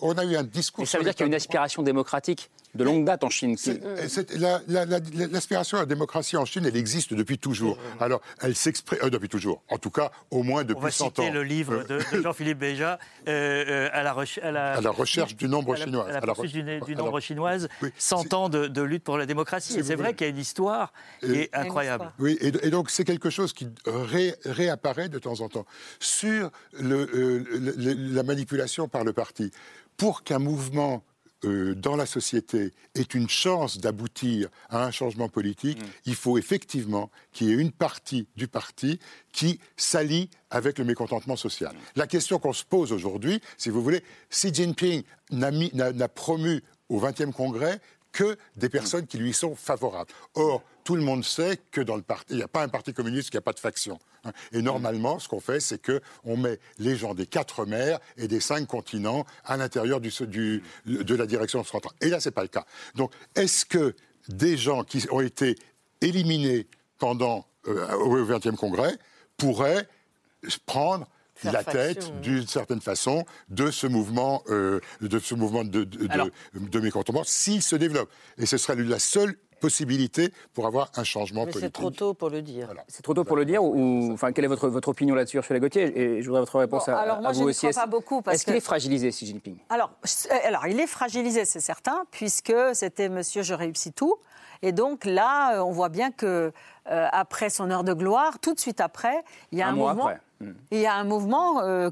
[0.02, 0.84] on a eu un discours.
[0.84, 3.56] Et ça veut dire qu'il y a une aspiration démocratique de longue date en Chine.
[4.68, 7.78] L'aspiration à la démocratie en Chine, elle existe depuis toujours.
[8.00, 9.62] Alors, elle s'exprime depuis toujours.
[9.68, 11.12] En tout cas, au moins depuis 100 ans.
[11.16, 15.76] On va citer le livre de, Jean-Philippe Béja à, la à, la recherche du nombre
[15.76, 16.08] chinois.
[16.08, 16.52] À la, recherche
[16.86, 17.68] du, nombre chinoise.
[17.98, 19.78] 100 ans de, lutte pour la démocratie.
[19.78, 22.12] Et c'est vrai qu'il y a une histoire qui est incroyable.
[22.18, 23.68] Oui, et, donc c'est quelque chose qui
[24.44, 25.66] réapparaît de temps en temps
[25.98, 26.50] sur
[26.80, 27.44] euh,
[28.12, 29.50] la manipulation par le parti.
[29.96, 31.04] Pour qu'un mouvement
[31.44, 35.86] euh, dans la société ait une chance d'aboutir à un changement politique, mm.
[36.06, 38.98] il faut effectivement qu'il y ait une partie du parti
[39.32, 41.74] qui s'allie avec le mécontentement social.
[41.74, 41.78] Mm.
[41.96, 47.32] La question qu'on se pose aujourd'hui, si vous voulez, Xi Jinping n'a promu au 20e
[47.32, 47.80] congrès
[48.12, 50.10] que des personnes qui lui sont favorables.
[50.34, 52.94] Or, tout le monde sait que dans le parti, il n'y a pas un parti
[52.94, 53.98] communiste qui n'a pas de faction.
[54.24, 54.30] Hein.
[54.52, 58.38] Et normalement, ce qu'on fait, c'est qu'on met les gens des quatre mers et des
[58.38, 61.92] cinq continents à l'intérieur du, de la direction centrale.
[62.00, 62.64] Et là, ce n'est pas le cas.
[62.94, 63.96] Donc, est-ce que
[64.28, 65.56] des gens qui ont été
[66.02, 66.68] éliminés
[66.98, 68.96] pendant euh, au 20e congrès
[69.36, 69.88] pourraient
[70.66, 71.08] prendre
[71.42, 77.24] la tête, d'une certaine façon, de ce mouvement, euh, de, ce mouvement de, de, mécontentement
[77.24, 78.10] s'il se développe.
[78.38, 79.36] Et ce serait la seule
[79.66, 81.64] possibilité pour avoir un changement politique.
[81.64, 82.72] C'est trop tôt pour le dire.
[82.86, 85.58] C'est trop tôt pour le dire ou, enfin, quelle est votre, votre opinion là-dessus, Ursula
[85.58, 85.86] Gauthier?
[86.00, 88.22] Et je voudrais votre réponse à, alors moi, je ne Crois pas beaucoup.
[88.30, 89.56] Est-ce qu'il est fragilisé, Xi Jinping?
[89.68, 89.90] Alors,
[90.44, 94.16] alors, il est fragilisé, c'est certain, puisque c'était Monsieur Je réussis tout.
[94.62, 96.52] Et donc là, on voit bien que
[96.90, 100.10] euh, après son heure de gloire, tout de suite après, il y a un, mouvement.
[100.40, 100.52] Hmm.
[100.70, 101.90] Il y a un mouvement euh,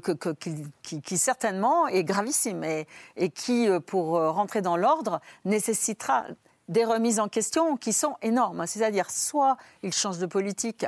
[0.81, 6.25] qui, certainement est gravissime et, et qui, euh, pour rentrer dans l'ordre, nécessitera
[6.67, 8.65] des remises en question qui sont énormes.
[8.65, 10.85] C'est-à-dire, soit il change de politique,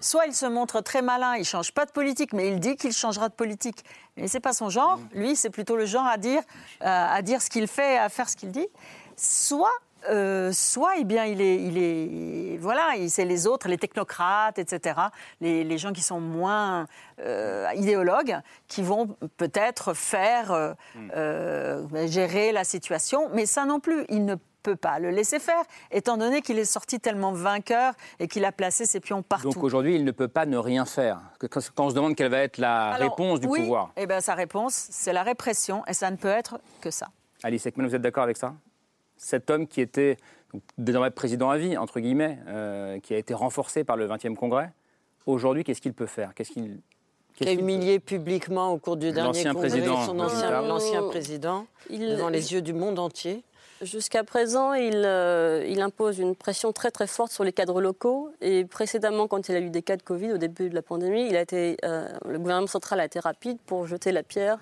[0.00, 2.76] soit il se montre très malin, il ne change pas de politique, mais il dit
[2.76, 3.84] qu'il changera de politique.
[4.16, 4.98] Mais ce n'est pas son genre.
[5.12, 6.42] Lui, c'est plutôt le genre à dire,
[6.80, 8.68] à dire ce qu'il fait, à faire ce qu'il dit.
[9.16, 9.72] Soit
[10.08, 15.00] euh, soit eh bien, il est, il est, voilà, c'est les autres, les technocrates, etc.,
[15.40, 16.86] les, gens qui sont moins
[17.20, 22.06] euh, idéologues, qui vont peut-être faire euh, hmm.
[22.06, 25.62] gérer la situation, mais ça non plus, il ne peut pas le laisser faire,
[25.92, 29.50] étant donné qu'il est sorti tellement vainqueur et qu'il a placé ses pions partout.
[29.50, 31.20] Donc aujourd'hui, il ne peut pas ne rien faire.
[31.38, 33.92] Quand on se demande quelle va être la réponse du pouvoir.
[33.96, 37.08] Eh bien, sa réponse, c'est la répression, et ça ne peut être que ça.
[37.42, 38.54] Alice Ekman, vous êtes d'accord avec ça?
[39.16, 40.16] Cet homme qui était
[40.78, 44.72] désormais président à vie, entre guillemets, euh, qui a été renforcé par le 20e congrès,
[45.26, 46.34] aujourd'hui, qu'est-ce qu'il peut faire?
[46.34, 46.80] Qu'est-ce qu'il
[47.34, 52.52] qui a humilié publiquement au cours du dernier congrès président, son ancien, président devant les
[52.52, 53.42] yeux du monde entier.
[53.82, 58.30] Jusqu'à présent, euh, il, impose une pression très très forte sur les cadres locaux.
[58.40, 61.34] Et précédemment, quand il a eu des cas de Covid au début de la pandémie,
[61.34, 64.58] euh, le gouvernement central a été rapide pour jeter la pierre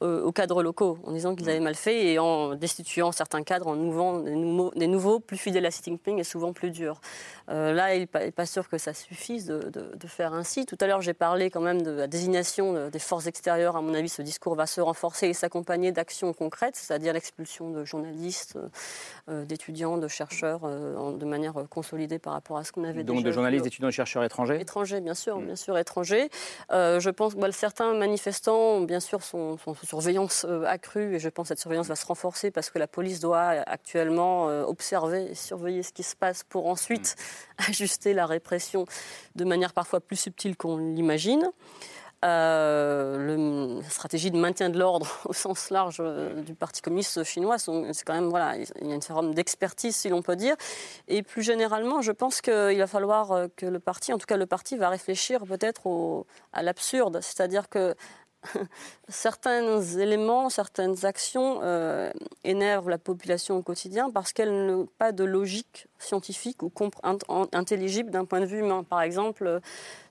[0.00, 3.78] aux cadres locaux en disant qu'ils avaient mal fait et en destituant certains cadres, en
[3.78, 7.00] ouvrant des, nouveaux, plus fidèles à Xi Jinping et souvent plus durs.
[7.48, 10.66] Euh, là, il n'est pas, sûr que ça suffise de, faire ainsi.
[10.66, 13.76] Tout à l'heure, j'ai parlé quand même de la désignation des forces extérieures.
[13.76, 17.84] À mon avis, ce discours va se renforcer et s'accompagner d'actions concrètes, c'est-à-dire l'expulsion de
[17.84, 18.58] journalistes,
[19.28, 23.28] euh, d'étudiants, de chercheurs, de manière consolidée par rapport à ce qu'on avait Donc déjà
[23.28, 24.60] de journalistes, d'étudiants et chercheurs étrangers?
[24.60, 25.46] Étrangers, bien sûr, mm.
[25.46, 26.28] bien sûr, étrangers.
[26.70, 31.44] je pense que certains manifestants, bien sûr, sont, sont surveillance euh, accrue et je pense
[31.44, 35.34] que cette surveillance va se renforcer parce que la police doit actuellement euh, observer et
[35.34, 37.62] surveiller ce qui se passe pour ensuite mm.
[37.70, 38.84] ajuster la répression
[39.34, 41.50] de manière parfois plus subtile qu'on l'imagine.
[42.22, 47.56] Euh, la stratégie de maintien de l'ordre au sens large euh, du Parti communiste chinois,
[47.58, 50.54] c'est quand même, voilà, il y a une forme d'expertise, si l'on peut dire.
[51.08, 54.36] Et plus généralement, je pense qu'il va falloir euh, que le parti, en tout cas
[54.36, 57.20] le parti, va réfléchir peut-être à l'absurde.
[57.22, 57.94] C'est-à-dire que
[59.08, 61.60] certains éléments, certaines actions
[62.44, 66.72] énervent la population au quotidien parce qu'elles n'ont pas de logique scientifique ou
[67.52, 68.82] intelligible d'un point de vue humain.
[68.82, 69.60] Par exemple,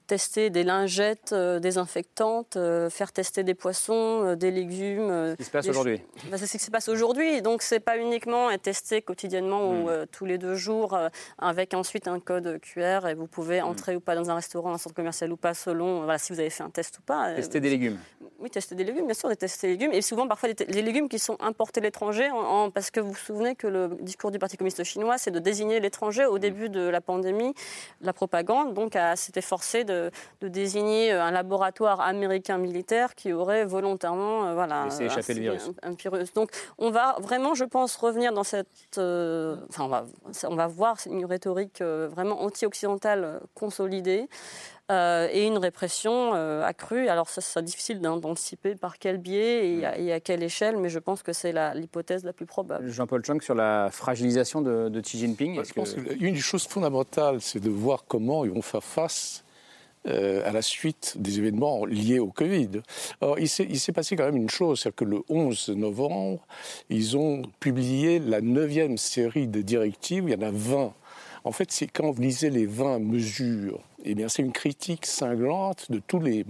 [0.10, 5.07] tester des lingettes euh, désinfectantes, euh, faire tester des poissons, euh, des légumes.
[5.07, 6.01] ce qui se passe aujourd'hui.
[6.32, 7.43] Bah, c'est ce qui se passe aujourd'hui.
[7.43, 10.07] Donc, c'est pas uniquement être testé quotidiennement ou hmm.
[10.12, 10.97] tous les deux jours
[11.38, 13.66] avec ensuite un code QR et vous pouvez hmm.
[13.66, 16.39] entrer ou pas dans un restaurant, un centre commercial ou pas, selon voilà, si vous
[16.39, 17.36] avez fait un test ou pas.
[17.36, 17.99] Tester des légumes.
[18.39, 19.93] Oui, tester des légumes, bien sûr, tester des légumes.
[19.93, 22.30] Et souvent, parfois, les, légumes qui sont importés de l'étranger,
[22.74, 25.80] parce que vous vous souvenez que le discours du Parti communiste chinois, c'est de désigner
[25.80, 26.39] l'étranger au hmm.
[26.39, 27.53] début de la pandémie,
[28.01, 29.99] la propagande, donc s'était forcé de
[30.41, 35.72] de, désigner euh, un laboratoire américain militaire qui aurait volontairement euh, voilà, échapper le virus.
[35.84, 36.34] Un, virus.
[36.34, 38.68] Donc on va vraiment, je pense, revenir dans cette...
[38.97, 40.06] Euh, enfin, on va,
[40.47, 44.28] on va voir une rhétorique vraiment anti-occidentale consolidée.
[44.89, 46.34] et une répression
[46.64, 47.08] accrue.
[47.10, 51.22] Alors ça, c'est difficile d'anticiper par quel biais et à, quelle échelle, mais je pense
[51.22, 52.89] que c'est l'hypothèse la, plus probable.
[52.89, 55.64] Jean-Paul Chung, sur la fragilisation de, Xi Jinping.
[55.64, 59.43] Je pense qu'une des choses fondamentales, c'est de voir comment ils vont faire face
[60.08, 62.70] euh, à la suite des événements liés au Covid.
[63.22, 66.45] Or, il s'est passé quand même une chose, c'est que le 11 novembre,
[66.89, 70.93] ils ont publié la neuvième série de directives, il y en a 20.
[71.43, 75.91] En fait, c'est quand vous lisez les 20 mesures eh bien, c'est une critique cinglante
[75.91, 76.45] de tous les,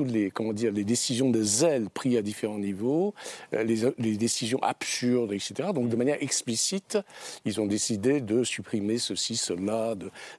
[0.00, 3.14] les, comment dire, les décisions de zèle prises à différents niveaux,
[3.52, 5.70] euh, les, décisions absurdes, etc.
[5.74, 6.98] Donc, de manière explicite,
[7.44, 9.94] ils ont décidé de supprimer ceci, cela,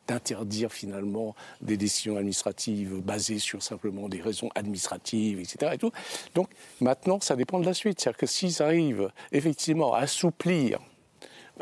[0.07, 5.71] d'interdire finalement des décisions administratives basées sur simplement des raisons administratives, etc.
[5.75, 5.91] Et tout.
[6.33, 6.49] Donc,
[6.81, 8.01] maintenant, ça dépend de la suite.
[8.01, 10.79] C'est-à-dire que s'ils arrivent effectivement à assouplir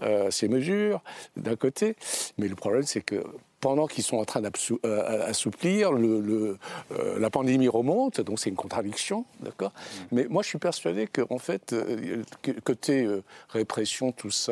[0.01, 1.03] euh, ces mesures
[1.38, 1.95] d'un côté,
[2.39, 3.24] mais le problème, c'est que
[3.64, 6.57] pendant qu'ils sont en train d'assouplir, euh,
[7.18, 9.72] la pandémie remonte, donc c'est une contradiction, d'accord?
[9.72, 9.99] Mm.
[10.11, 12.24] Mais moi, je suis persuadé qu'en fait, euh,
[12.66, 14.51] côté euh, répression, tout ça,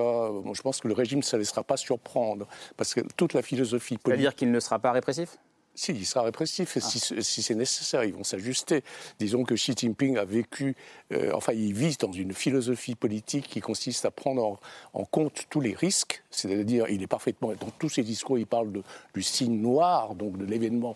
[0.53, 2.47] je pense que le régime ne se laissera pas surprendre,
[2.77, 4.21] parce que toute la philosophie politique...
[4.21, 5.37] C'est-à-dire qu'il ne sera pas répressif?
[5.75, 7.21] Si, il sera répressif, si, ah.
[7.21, 8.83] si c'est nécessaire, ils vont s'ajuster.
[9.19, 10.75] Disons que Xi Jinping a vécu,
[11.13, 14.59] euh, enfin, il vit dans une philosophie politique qui consiste à prendre
[14.93, 18.71] en, compte tous les risques, c'est-à-dire, il est parfaitement, dans tous ses discours, il parle
[18.71, 20.95] de, du signe noir, donc de l'événement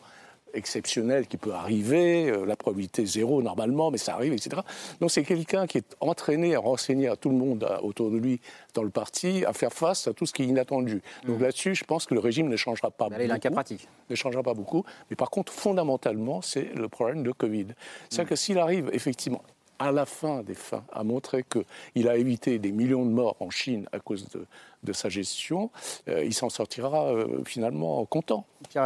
[0.56, 4.62] exceptionnel qui peut arriver, euh, la probabilité zéro normalement, mais ça arrive, etc.
[5.00, 8.40] Donc c'est quelqu'un qui est entraîné à renseigner à tout le monde autour de lui
[8.74, 11.02] dans le parti, à faire face à tout ce qui est inattendu.
[11.26, 11.44] Donc mmh.
[11.44, 13.22] là-dessus, je pense que le régime ne changera pas beaucoup.
[13.22, 13.88] A un cas pratique.
[14.10, 14.84] Ne changera pas beaucoup.
[15.10, 17.68] Mais par contre, fondamentalement, c'est le problème de Covid.
[18.10, 18.30] C'est-à-dire mmh.
[18.30, 19.42] que s'il arrive effectivement
[19.80, 23.50] à la fin des fins, à montrer qu'il a évité des millions de morts en
[23.50, 24.28] Chine à cause
[24.84, 25.72] de, sa gestion,
[26.08, 28.46] euh, il s'en sortira euh, finalement content.
[28.70, 28.84] Pierre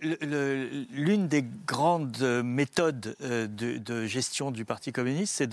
[0.00, 5.44] L'une des grandes méthodes euh, de, gestion du Parti communiste,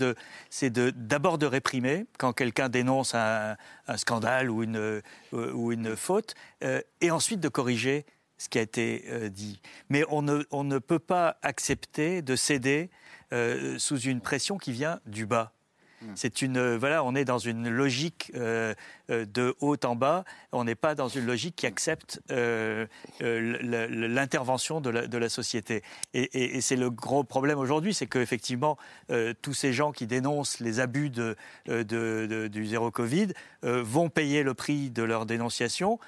[0.50, 3.56] c'est d'abord de, réprimer quand quelqu'un dénonce un,
[3.96, 5.02] scandale ou une, euh,
[5.32, 8.06] ou une faute, euh, et ensuite de corriger
[8.38, 9.60] ce qui a été dit.
[9.88, 12.90] Mais on ne, on ne, peut pas accepter de céder
[13.78, 15.52] sous une pression qui vient du bas.
[16.02, 16.12] Hmm.
[16.16, 18.74] C'est une voilà, on est dans une logique euh,
[19.12, 20.24] de haut en bas.
[20.52, 22.86] On n'est pas dans une logique qui accepte euh,
[23.22, 23.58] euh,
[24.08, 25.82] l'intervention de, la, société.
[26.14, 28.76] Et, c'est le gros problème aujourd'hui, c'est qu'effectivement,
[29.42, 31.36] tous ces gens qui dénoncent les abus de,
[31.66, 33.28] du zéro Covid
[33.62, 35.98] vont payer le prix de leur dénonciation,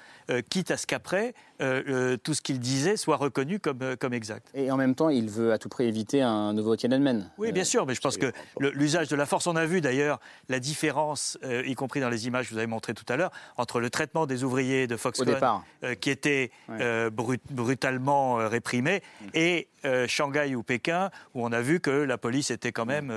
[0.49, 4.49] quitte à ce qu'après, tout ce qu'ils disaient soit reconnu comme, comme exact.
[4.53, 7.31] Et en même temps, il veut à tout prix éviter un nouveau Tiananmen.
[7.37, 10.19] Oui, bien sûr, mais je pense que l'usage de la force, on a vu d'ailleurs
[10.49, 13.79] la différence, y compris dans les images que vous avez montrées tout à l'heure, entre
[13.79, 15.37] le traitement des ouvriers de Foxconn,
[15.83, 19.01] euh, qui était euh, brutalement euh, réprimé,
[19.33, 19.67] et
[20.07, 23.13] Shanghai ou Pékin, où on a vu que la police était quand même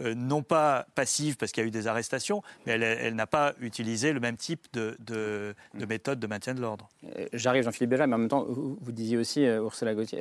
[0.00, 4.12] non pas passive parce qu'il y a eu des arrestations, mais elle, n'a pas utilisé
[4.12, 5.54] le même type de, de,
[5.88, 6.88] méthode de maintien de l'ordre.
[7.32, 10.20] J'arrive, Jean-Philippe Béja, mais en même temps, vous, disiez aussi, Ursula Gauthier,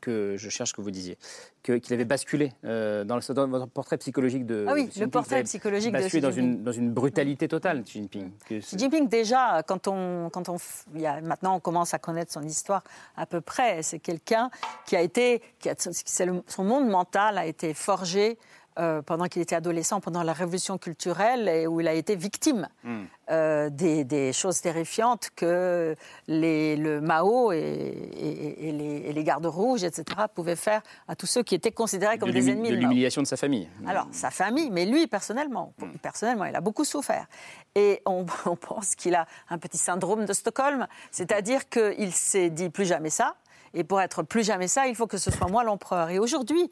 [0.00, 1.16] que je cherche ce que vous disiez,
[1.62, 4.64] qu'il avait basculé dans, le, dans, votre portrait psychologique de.
[4.68, 8.30] Ah oui, le portrait psychologique de Xi dans une, dans une brutalité totale, Xi Jinping.
[8.48, 10.56] Xi Jinping, déjà, quand on, quand on,
[10.94, 12.82] il y a, maintenant on commence à connaître son histoire
[13.16, 14.50] à peu près, c'est quelqu'un
[14.86, 18.38] qui a été, qui a, son monde mental a été forgé
[18.80, 22.66] euh, pendant qu'il était adolescent, pendant la révolution culturelle, et où il a été victime
[22.82, 23.02] hmm.
[23.30, 25.94] euh, des, choses terrifiantes que
[26.26, 30.04] les, le Mao et, les, gardes rouges, etc.,
[30.34, 32.70] pouvaient faire à tous ceux qui étaient considérés comme des ennemis.
[32.70, 33.68] De l'humiliation de sa famille.
[33.86, 35.98] Alors, sa famille, mais lui, personnellement, hmm.
[36.00, 37.26] personnellement, il a beaucoup souffert.
[37.74, 42.70] Et on, on pense qu'il a un petit syndrome de Stockholm, c'est-à-dire qu'il s'est dit
[42.70, 43.34] plus jamais ça.
[43.74, 46.08] Et pour être plus jamais ça, il faut que ce soit moi l'empereur.
[46.08, 46.70] Et aujourd'hui,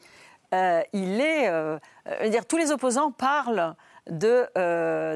[0.54, 1.48] euh, il est.
[1.48, 1.78] Euh,
[2.28, 3.74] dire, tous les opposants parlent
[4.08, 4.46] de,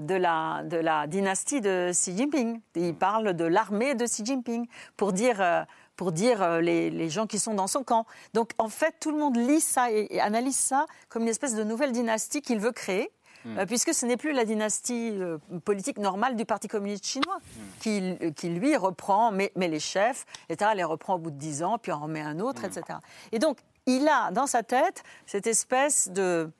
[0.01, 2.61] de, la, de la dynastie de Xi Jinping.
[2.75, 4.67] Ils parlent de l'armée de Xi Jinping
[4.97, 5.67] pour dire
[5.97, 8.07] pour dire les, les, gens qui sont dans son camp.
[8.33, 11.65] Donc en fait, tout le monde lit ça et, analyse ça comme une espèce de
[11.65, 13.11] nouvelle dynastie qu'il veut créer.
[13.45, 13.67] Hmm.
[13.67, 15.19] puisque ce n'est plus la dynastie
[15.65, 17.39] politique normale du Parti communiste chinois,
[17.81, 21.65] qui, qui, lui reprend, mais, mais les chefs, etc., les reprend au bout de dix
[21.65, 22.67] ans, puis en remet un autre, hmm.
[22.67, 22.99] etc.
[23.33, 26.51] Et donc, il a dans sa tête cette espèce de,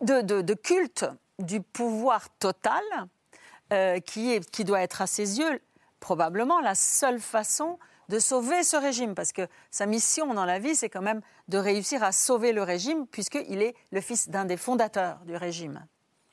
[0.00, 1.06] de, culte
[1.38, 2.82] du pouvoir total
[3.72, 5.60] euh, qui, est, qui doit être à ses yeux
[6.00, 7.78] probablement la seule façon
[8.10, 11.56] de sauver ce régime, parce que sa mission dans la vie, c'est quand même de
[11.56, 15.86] réussir à sauver le régime, puisqu'il est le fils d'un des fondateurs du régime.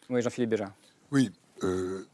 [0.10, 0.74] Oui, Jean-Philippe Béja.
[1.12, 1.32] Oui,
[1.64, 2.06] euh,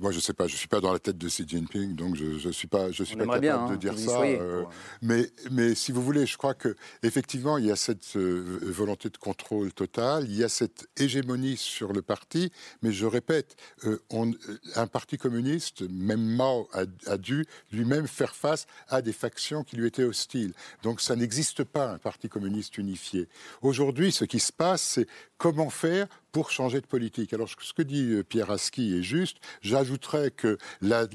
[0.00, 2.38] moi, je sais pas, je suis pas dans la tête de Xi Jinping, donc je,
[2.38, 4.20] je suis pas, je suis pas capable de hein, dire ça.
[4.22, 4.64] Euh,
[5.02, 9.08] mais, mais si vous voulez, je crois que effectivement, il y a cette euh, volonté
[9.08, 12.52] de contrôle total, il y a cette hégémonie sur le parti.
[12.82, 14.32] Mais je répète, euh, on,
[14.76, 19.76] un parti communiste, même Mao a, a dû lui-même faire face à des factions qui
[19.76, 20.52] lui étaient hostiles.
[20.82, 23.28] Donc, ça n'existe pas un parti communiste unifié.
[23.62, 25.06] Aujourd'hui, ce qui se passe, c'est
[25.38, 27.32] comment faire pour changer de politique.
[27.32, 29.38] Alors, ce que dit euh, Pierre Aski est juste.
[29.62, 31.06] J'ajouterais que la,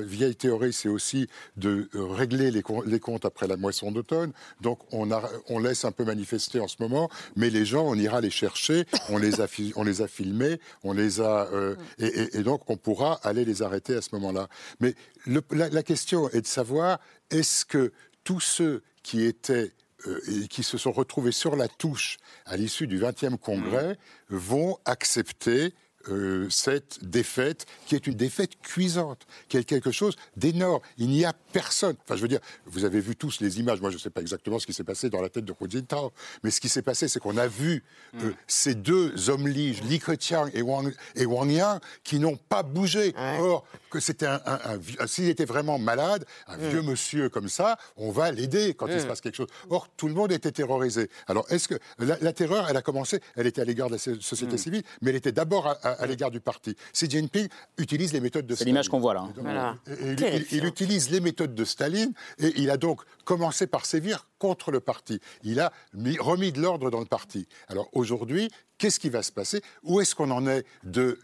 [0.00, 4.32] vieille théorie, c'est aussi de euh, régler les, comptes après la moisson d'automne.
[4.60, 8.30] Donc, on, laisse un peu manifester en ce moment, mais les gens, on ira les
[8.30, 13.62] chercher, on les a, filmés, on les a, euh, et, donc on pourra aller les
[13.62, 14.48] arrêter à ce moment-là.
[14.80, 14.94] Mais
[15.26, 16.98] la, question est de savoir
[17.30, 17.92] est-ce que
[18.24, 19.72] tous ceux qui étaient
[20.28, 23.98] et qui se sont retrouvés sur la touche à l'issue du 20e congrès
[24.30, 24.36] mmh.
[24.36, 25.72] vont accepter
[26.08, 30.80] euh, cette défaite, qui est une défaite cuisante, qui est quelque chose d'énorme.
[30.98, 31.96] Il n'y a personne.
[32.04, 33.80] Enfin, je veux dire, vous avez vu tous les images.
[33.80, 35.68] Moi, je ne sais pas exactement ce qui s'est passé dans la tête de Hu
[35.68, 36.12] Jintao,
[36.44, 37.82] mais ce qui s'est passé, c'est qu'on a vu
[38.22, 38.34] euh, mm.
[38.46, 43.12] ces deux hommes liges, Li Keqiang et Wang, et Wang Yang, qui n'ont pas bougé.
[43.40, 43.64] Or,
[43.96, 44.38] que c'était un,
[45.06, 46.68] s'il était vraiment malade, un mm.
[46.68, 49.08] vieux monsieur comme ça, on va l'aider quand il se mm.
[49.08, 49.48] passe quelque chose.
[49.70, 51.10] Or, tout le monde était terrorisé.
[51.26, 54.58] Alors, est-ce que la, terreur, elle a commencé, elle était à l'égard de la société
[54.58, 56.76] civile, mais elle était d'abord à à l'égard du parti.
[56.92, 58.58] Xi Jinping utilise les méthodes de Staline.
[58.58, 59.28] C'est l'image qu'on voit là.
[59.44, 59.78] Hein.
[60.50, 64.80] il, utilise les méthodes de Staline et il a donc commencé par sévir contre le
[64.80, 65.20] parti.
[65.42, 65.72] Il a
[66.20, 67.46] remis de l'ordre dans le parti.
[67.68, 69.62] Alors aujourd'hui, qu'est-ce qui va se passer?
[69.82, 71.18] Où est-ce qu'on en est de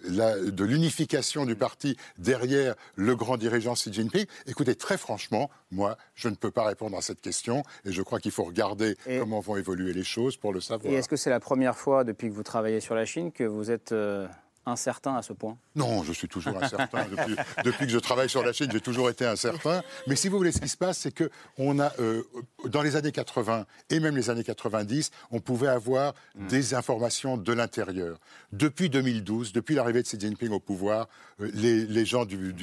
[0.65, 4.27] l'unification du parti derrière le grand dirigeant Xi Jinping?
[4.47, 8.21] Écoutez, très franchement, moi, je ne peux pas répondre à cette question et je crois
[8.21, 10.93] qu'il faut regarder comment vont évoluer les choses pour le savoir.
[10.93, 13.45] Et est-ce que c'est la première fois depuis que vous travaillez sur la Chine que
[13.45, 13.93] vous êtes...
[13.93, 14.27] Euh,
[14.67, 17.07] incertain à ce point Non, je suis toujours incertain.
[17.65, 19.83] depuis, que je travaille sur la Chine, j'ai toujours été incertain.
[20.07, 22.23] Mais si vous voulez, ce qui se passe, c'est que on a, euh,
[22.67, 26.47] dans les années 80 et même les années 90, on pouvait avoir hmm.
[26.47, 28.19] des informations de l'intérieur.
[28.53, 31.09] Depuis 2012, depuis l'arrivée de Xi Jinping au pouvoir,
[31.41, 32.55] euh, les, gens du,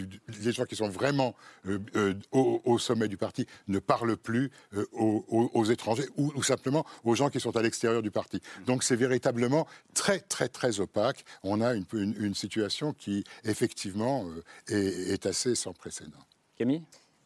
[0.42, 1.36] les gens qui sont vraiment
[1.68, 4.52] euh, au, sommet du parti ne parlent plus
[4.94, 8.38] aux, étrangers ou, ou, simplement aux gens qui sont à l'extérieur du parti.
[8.38, 8.64] Hmm.
[8.66, 11.26] Donc c'est véritablement très, très, très opaque.
[11.44, 14.26] On a une une, situation qui, effectivement,
[14.70, 16.20] euh, est, assez sans précédent.
[16.58, 16.84] Camille?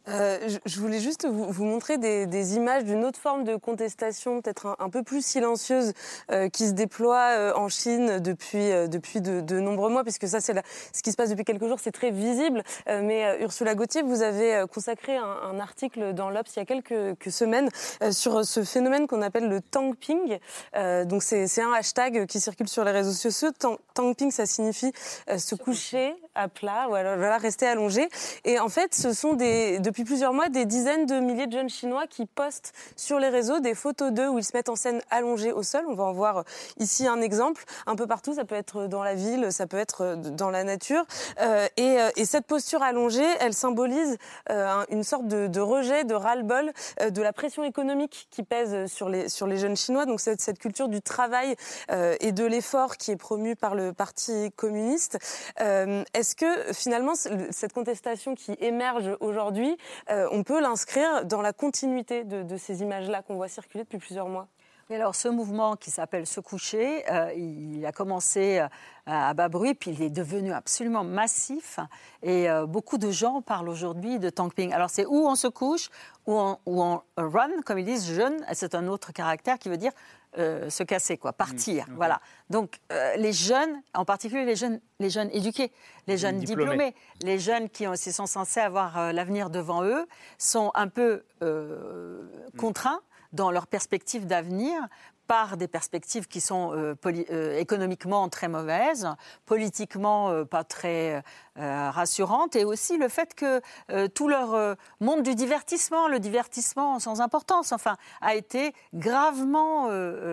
[0.09, 4.89] Euh, je voulais juste vous, montrer des, images d'une autre forme de contestation, peut-être un,
[4.89, 5.93] peu plus silencieuse,
[6.31, 10.53] euh, qui se déploie euh, en Chine depuis, depuis de, nombreux mois, puisque ça, c'est
[10.91, 12.63] ce qui se passe depuis quelques jours, c'est très visible.
[12.87, 17.69] mais Ursula Gauthier, vous avez consacré un, article dans l'Obs il y a quelques, semaines
[18.11, 20.37] sur ce phénomène qu'on appelle le tangping.
[21.05, 23.49] donc c'est un hashtag qui circule sur les réseaux sociaux.
[23.93, 24.91] tangping, ça signifie
[25.37, 28.09] se coucher à plat, voilà, voilà, rester allongé.
[28.45, 31.69] Et en fait, ce sont des depuis plusieurs mois des dizaines de milliers de jeunes
[31.69, 35.01] Chinois qui postent sur les réseaux des photos d'eux où ils se mettent en scène
[35.09, 35.85] allongés au sol.
[35.87, 36.43] On va en voir
[36.77, 37.63] ici un exemple.
[37.85, 41.05] Un peu partout, ça peut être dans la ville, ça peut être dans la nature.
[41.39, 44.17] Euh, et, euh, et, cette posture allongée, elle symbolise
[44.49, 46.71] euh, une sorte de, rejet, de ras-le-bol
[47.01, 50.05] euh, de la pression économique qui pèse sur les, sur les jeunes Chinois.
[50.05, 51.55] Donc cette, cette culture du travail
[51.91, 55.17] euh, et de l'effort qui est promue par le Parti communiste.
[56.23, 59.75] Est-ce que finalement cette contestation qui émerge aujourd'hui
[60.09, 64.29] euh, on peut l'inscrire dans la continuité de, ces images-là qu'on voit circuler depuis plusieurs
[64.29, 64.47] mois?
[64.91, 68.67] Alors ce mouvement qui s'appelle Se coucher, euh, il a commencé euh,
[69.05, 71.79] à bas bruit, puis il est devenu absolument massif.
[72.21, 74.73] Et euh, beaucoup de gens parlent aujourd'hui de tankping.
[74.73, 75.89] Alors c'est où on se couche,
[76.27, 79.91] ou on, on run, comme ils disent, jeune, c'est un autre caractère qui veut dire
[80.35, 81.87] se casser, quoi, partir.
[81.87, 82.19] Mmh, voilà.
[82.49, 85.71] Donc les jeunes, en particulier les jeunes, les jeunes éduqués,
[86.07, 86.95] les jeunes diplômés.
[87.21, 90.07] les jeunes qui sont censés avoir l'avenir devant eux,
[90.39, 92.57] sont un peu mmh.
[93.33, 94.87] Dans leurs perspectives d'avenir
[95.27, 99.07] par des perspectives qui sont euh, euh, économiquement très mauvaises,
[99.45, 101.23] politiquement euh, pas très
[101.55, 103.61] rassurantes, et aussi le fait que
[104.07, 109.87] tout leur monde du divertissement, le divertissement sans importance, enfin, a été gravement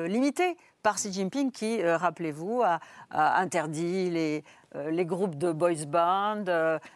[0.07, 2.80] limité par Xi Jinping qui, rappelez-vous, a,
[3.11, 4.44] interdit les,
[4.74, 6.44] les groupes de boys band,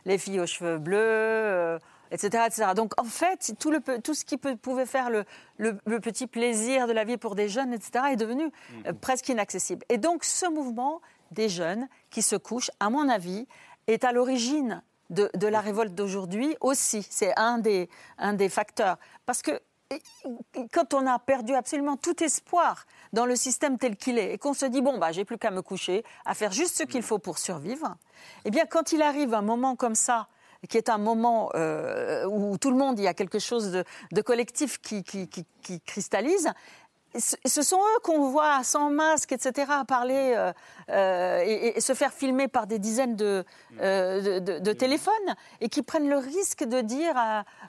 [0.07, 1.79] les filles aux cheveux bleus
[2.15, 5.25] etc., Donc en fait, tout, le, tout ce qui peut, pouvait faire le,
[5.59, 8.99] le, petit plaisir de la vie pour des jeunes, etc., est devenu euh, mhm.
[8.99, 9.85] presque inaccessible.
[9.89, 11.01] Et donc ce mouvement
[11.33, 13.47] des jeunes qui se couchent, à mon avis,
[13.87, 17.07] est à l'origine de, de, la révolte d'aujourd'hui aussi.
[17.11, 18.99] C'est un des, un des facteurs.
[19.27, 19.61] Parce que
[20.73, 24.55] quand on a perdu absolument tout espoir dans le système tel qu'il est et qu'on
[24.55, 27.19] se dit bon bah j'ai plus qu'à me coucher, à faire juste ce qu'il faut
[27.19, 27.97] pour survivre,
[28.45, 30.29] eh bien quand il arrive un moment comme ça
[30.69, 34.23] qui est un moment euh, où tout le monde, il y a quelque chose de,
[34.23, 36.49] collectif qui, qui, cristallise.
[37.17, 40.53] Ce sont eux qu'on voit sans masque, etc., parler euh,
[40.91, 43.45] euh, et, se faire filmer par des dizaines de,
[43.79, 45.13] de, téléphones
[45.61, 47.15] et qui prennent le risque de dire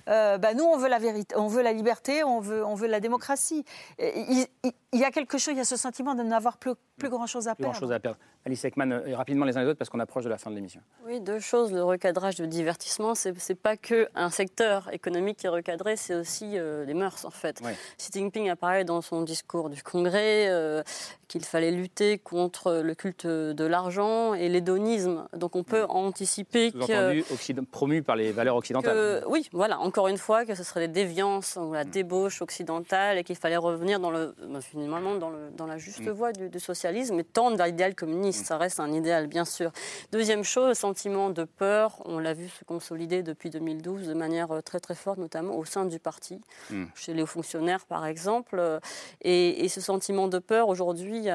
[0.07, 2.99] bah, nous, on veut la vérité, on veut la liberté, on veut, on veut la
[2.99, 3.63] démocratie.
[3.99, 7.09] Il, il, y a quelque chose, il y a ce sentiment de n'avoir plus, plus
[7.09, 7.73] grand-chose à perdre.
[7.73, 8.17] Grand chose à perdre.
[8.47, 10.55] Alice Ekman, euh, rapidement les uns les autres parce qu'on approche de la fin de
[10.55, 10.79] l'émission.
[11.03, 11.71] Oui, deux choses.
[11.71, 16.13] Le recadrage de divertissement, c'est n'est pas que un secteur économique qui est recadré, c'est
[16.13, 17.59] aussi euh, les mœurs en fait.
[17.97, 20.83] Xi Jinping a parlé dans son discours du Congrès euh,
[21.27, 25.27] qu'il fallait lutter contre le culte de l'argent et l'hédonisme.
[25.33, 29.23] Donc on peut anticiper que promu par les valeurs occidentales.
[29.27, 29.79] oui, voilà.
[29.79, 31.89] Encore une fois, que ce serait des déviances ou la mm.
[31.89, 36.09] débauche occidentale et qu'il fallait revenir dans le, finalement dans, le, dans la juste mm.
[36.09, 39.71] voie du, du socialisme et tendre vers l'idéal communiste ça reste un idéal, bien sûr.
[40.11, 44.51] Deuxième chose, le sentiment de peur, on l'a vu se consolider depuis 2012 de manière
[44.51, 46.86] euh, très très forte, notamment au sein du parti, hmm.
[46.95, 48.79] chez les hauts fonctionnaires par exemple.
[49.21, 51.27] Et, ce sentiment de peur, aujourd'hui,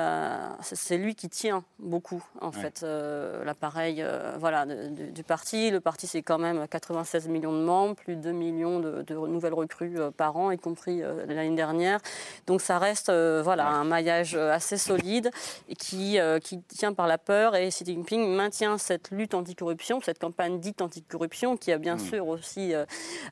[0.62, 5.70] c'est lui qui tient beaucoup, en fait, euh, l'appareil euh, voilà, du parti.
[5.70, 9.52] Le parti, c'est quand même 96 millions de membres, plus de 2 millions de, nouvelles
[9.52, 12.00] recrues par an, y compris l'année dernière.
[12.46, 15.30] Donc ça reste voilà, un maillage assez solide
[15.68, 20.18] et qui, qui tient par la peur et Xi Jinping maintient cette lutte anticorruption, cette
[20.18, 22.00] campagne dite anticorruption qui a bien mm.
[22.00, 22.84] sûr aussi euh,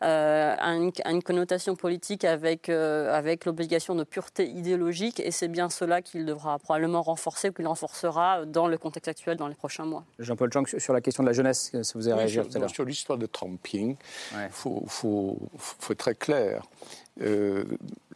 [0.03, 0.57] euh,
[1.07, 6.25] une, connotation politique avec, euh, avec l'obligation de pureté idéologique et c'est bien cela qu'il
[6.25, 10.05] devra probablement renforcer ou qu'il renforcera dans le contexte actuel dans les prochains mois.
[10.19, 13.19] Jean-Paul Chang, sur la question de la jeunesse, ça vous avez réagi sur, sur l'histoire
[13.19, 13.97] de Trumping,
[14.33, 16.63] il faut, faut, faut, être très clair.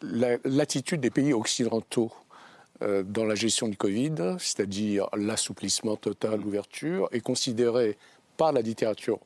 [0.01, 2.11] L'attitude des pays occidentaux
[3.05, 7.97] dans la gestion du Covid, c'est-à-dire l'assouplissement total, l'ouverture, est considéré
[8.37, 9.19] par la littérature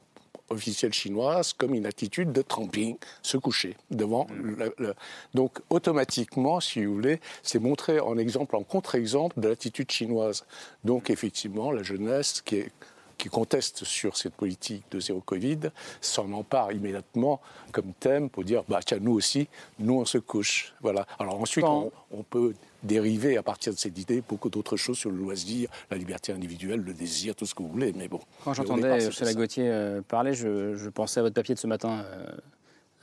[0.50, 4.28] officielle chinoise comme une attitude de tramping, se coucher devant.
[4.30, 4.94] Mm.
[5.34, 10.46] Donc automatiquement, si vous voulez, c'est montré en exemple, en contre-exemple de l'attitude chinoise.
[10.84, 12.72] Donc effectivement, la jeunesse qui est
[13.18, 17.42] qui conteste sur cette politique de zéro Covid s'en empare immédiatement
[17.72, 19.48] comme thème pour dire bah tiens nous aussi
[19.80, 20.74] nous on se couche.
[20.82, 21.06] Voilà.
[21.20, 21.92] Alors ensuite on,
[22.30, 22.54] peut
[22.84, 26.82] dériver à partir de cette idée beaucoup d'autres choses sur le loisir la liberté individuelle
[26.82, 28.20] le désir tout ce que vous voulez mais bon.
[28.44, 32.28] Quand j'entendais Chéla Gauthier euh, parler je, pensais à votre papier de ce matin euh,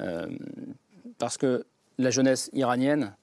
[0.00, 0.26] euh,
[1.18, 1.64] parce que
[1.98, 3.14] la jeunesse iranienne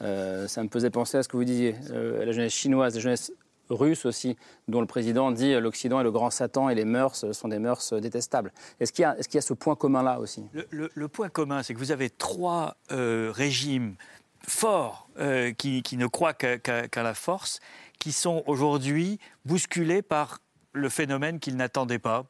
[0.00, 3.32] ça me faisait penser à ce que vous disiez la jeunesse chinoise la jeunesse
[3.70, 4.36] russe aussi,
[4.68, 7.58] dont le président dit euh, l'Occident est le grand Satan et les mœurs sont des
[7.58, 8.52] mœurs détestables.
[8.80, 10.44] Est-ce qu'il y, a ce point commun-là aussi?
[10.70, 13.94] Le, point commun, c'est que vous avez trois euh, régimes
[14.46, 17.60] forts euh, qui, ne croient qu'à la force,
[17.98, 20.40] qui sont aujourd'hui bousculés par
[20.72, 22.26] le phénomène qu'ils n'attendaient pas.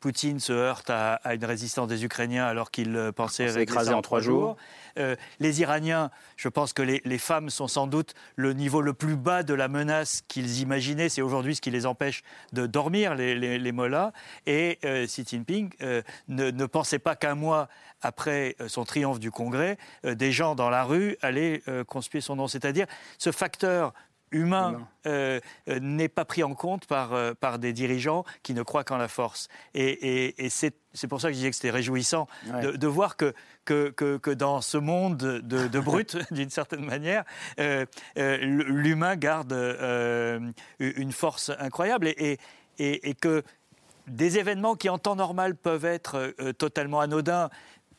[0.00, 4.56] Poutine se heurte à, une résistance des Ukrainiens alors qu'il pensait écraser en trois jours.
[4.98, 9.16] Euh, les Iraniens, je pense que les, femmes sont sans doute le niveau le plus
[9.16, 11.08] bas de la menace qu'ils imaginaient.
[11.08, 12.22] C'est aujourd'hui ce qui les empêche
[12.52, 14.12] de dormir, les, les, mollahs.
[14.46, 17.68] Et euh, Xi Jinping euh, ne, pensait pas qu'un mois
[18.02, 22.48] après son triomphe du Congrès, des gens dans la rue allaient conspuer son nom.
[22.48, 22.86] C'est-à-dire
[23.16, 23.94] ce facteur
[24.34, 28.62] humain, euh, euh, n'est pas pris en compte par, euh, par des dirigeants qui ne
[28.62, 29.48] croient qu'en la force.
[29.74, 30.34] Et,
[30.96, 34.60] c'est pour ça que je disais que c'était réjouissant de, voir que, que, que, dans
[34.60, 37.24] ce monde de, de brut, d'une certaine manière,
[38.16, 39.52] l'humain garde
[40.78, 42.08] une force incroyable.
[42.08, 42.38] Et,
[42.78, 43.42] et, et, que
[44.06, 47.50] des événements qui en temps normal peuvent être totalement anodins,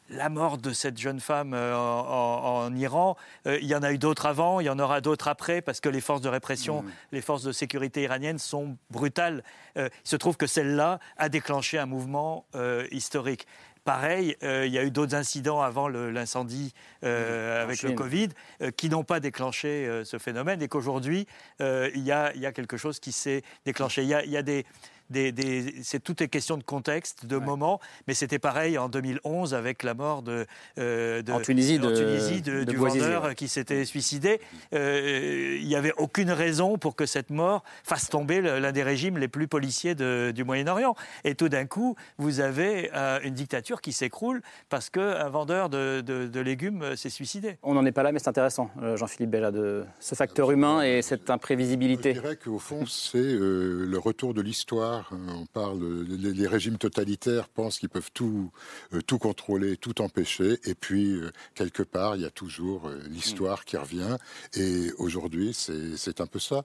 [0.10, 3.98] la mort de cette jeune femme euh, en, Iran, euh, il y en a eu
[3.98, 6.92] d'autres avant, il y en aura d'autres après, parce que les forces de répression, mm.
[7.12, 9.44] les forces de sécurité iraniennes sont brutales.
[9.78, 12.46] Euh, il se trouve que celle-là a déclenché un mouvement
[12.92, 13.48] historique.
[13.84, 17.06] Pareil, il y a eu d'autres incidents avant l'incendie mm.
[17.06, 18.30] avec le Covid
[18.78, 21.28] qui n'ont pas déclenché ce phénomène et qu'aujourd'hui,
[21.60, 24.04] il y, a quelque chose qui s'est déclenché.
[24.04, 24.66] Il y a, des,
[25.14, 29.94] c'est toutes les questions de contexte, de moment, mais c'était pareil en 2011 avec la
[29.94, 30.46] mort de,
[30.78, 34.40] euh, en Tunisie, du vendeur qui s'était suicidé.
[34.74, 39.18] Euh, il n'y avait aucune raison pour que cette mort fasse tomber l'un des régimes
[39.18, 40.96] les plus policiers du Moyen-Orient.
[41.24, 46.40] Et tout d'un coup, vous avez euh, une dictature qui s'écroule parce qu'un vendeur de,
[46.40, 47.58] légumes s'est suicidé.
[47.64, 51.02] On n'en est pas là, mais c'est intéressant, Jean-Philippe Béja, de ce facteur humain et
[51.02, 52.14] cette imprévisibilité.
[52.14, 57.48] Je dirais qu'au fond, c'est le retour de l'histoire euh, on parle, les, régimes totalitaires
[57.50, 58.52] pensent qu'ils peuvent tout,
[58.94, 60.60] euh, tout contrôler, tout empêcher.
[60.66, 64.18] Et puis, euh, quelque part, il y a toujours l'histoire qui revient.
[64.54, 66.64] Et aujourd'hui, c'est un peu ça.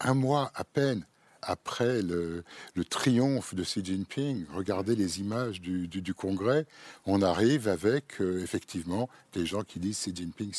[0.00, 1.06] un mois à peine
[1.42, 2.44] après le,
[2.90, 6.66] triomphe de Xi Jinping, regardez les images du, Congrès,
[7.06, 10.52] on arrive avec effectivement des gens qui disent Xi Jinping,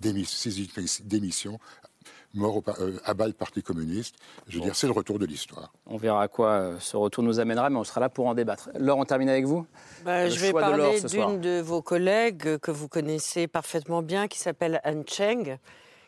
[0.00, 1.58] démission,
[2.34, 4.16] mort euh, à bas le Parti communiste.
[4.48, 5.72] Je veux dire, c'est le retour de l'histoire.
[5.86, 8.34] On verra à quoi euh, ce retour nous amènera, mais on sera là pour en
[8.34, 8.70] débattre.
[8.78, 9.66] Laure, on termine avec vous
[10.04, 14.80] bah, Je vais parler d'une de vos collègues que vous connaissez parfaitement bien, qui s'appelle
[14.84, 15.58] Anne Cheng,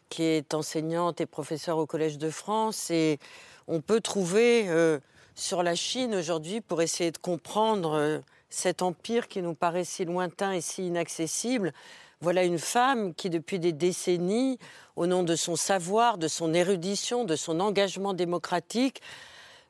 [0.08, 2.90] qui est enseignante et professeure au Collège de France.
[2.90, 3.18] Et
[3.66, 4.98] on peut trouver euh,
[5.34, 10.52] sur la Chine aujourd'hui, pour essayer de comprendre cet empire qui nous paraît si lointain
[10.52, 11.72] et si inaccessible,
[12.22, 14.58] voilà une femme qui, depuis des décennies,
[14.94, 19.00] au nom de son savoir, de son érudition, de son engagement démocratique,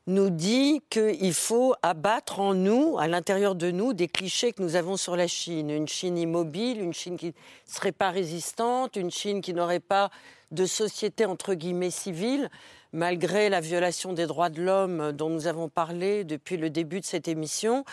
[0.07, 4.75] nous dit qu'il faut abattre en nous, à l'intérieur de nous, des clichés que nous
[4.75, 5.69] avons sur la Chine.
[5.69, 7.31] Une Chine immobile, une Chine qui ne
[7.65, 10.09] serait pas résistante, une Chine qui n'aurait pas
[10.51, 12.49] de société entre guillemets civile,
[12.91, 17.05] malgré la violation des droits de l'homme dont nous avons parlé depuis le début de
[17.05, 17.85] cette émission.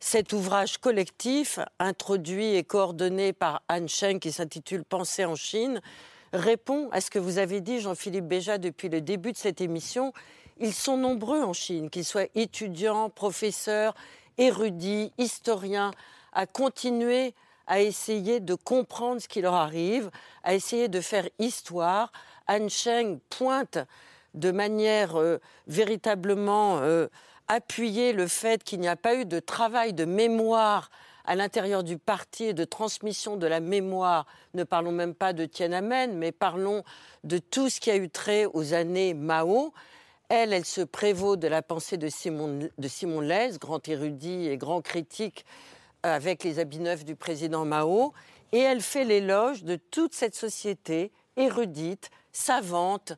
[0.00, 5.80] Cet ouvrage collectif, introduit et coordonné par Anne Cheng, qui s'intitule Penser en Chine,
[6.32, 10.12] répond à ce que vous avez dit, Jean-Philippe Béja, depuis le début de cette émission.
[10.58, 13.94] Ils sont nombreux en Chine, qu'ils soient étudiants, professeurs,
[14.38, 15.90] érudits, historiens,
[16.32, 17.34] à continuer
[17.66, 20.10] à essayer de comprendre ce qui leur arrive,
[20.42, 22.12] à essayer de faire histoire.
[22.46, 23.78] Anne Cheng pointe
[24.34, 27.06] de manière euh, véritablement euh,
[27.48, 30.90] appuyer le fait qu'il n'y a pas eu de travail de mémoire
[31.24, 34.26] à l'intérieur du parti et de transmission de la mémoire.
[34.52, 36.82] Ne parlons même pas de Tiananmen, mais parlons
[37.24, 39.72] de tout ce qui a eu trait aux années Mao.
[40.28, 44.56] Elle, elle se prévaut de la pensée de Simon, de Simon Leys, grand érudit et
[44.56, 45.44] grand critique
[46.02, 48.12] avec les habits neufs du président Mao,
[48.52, 53.14] et elle fait l'éloge de toute cette société érudite, savante,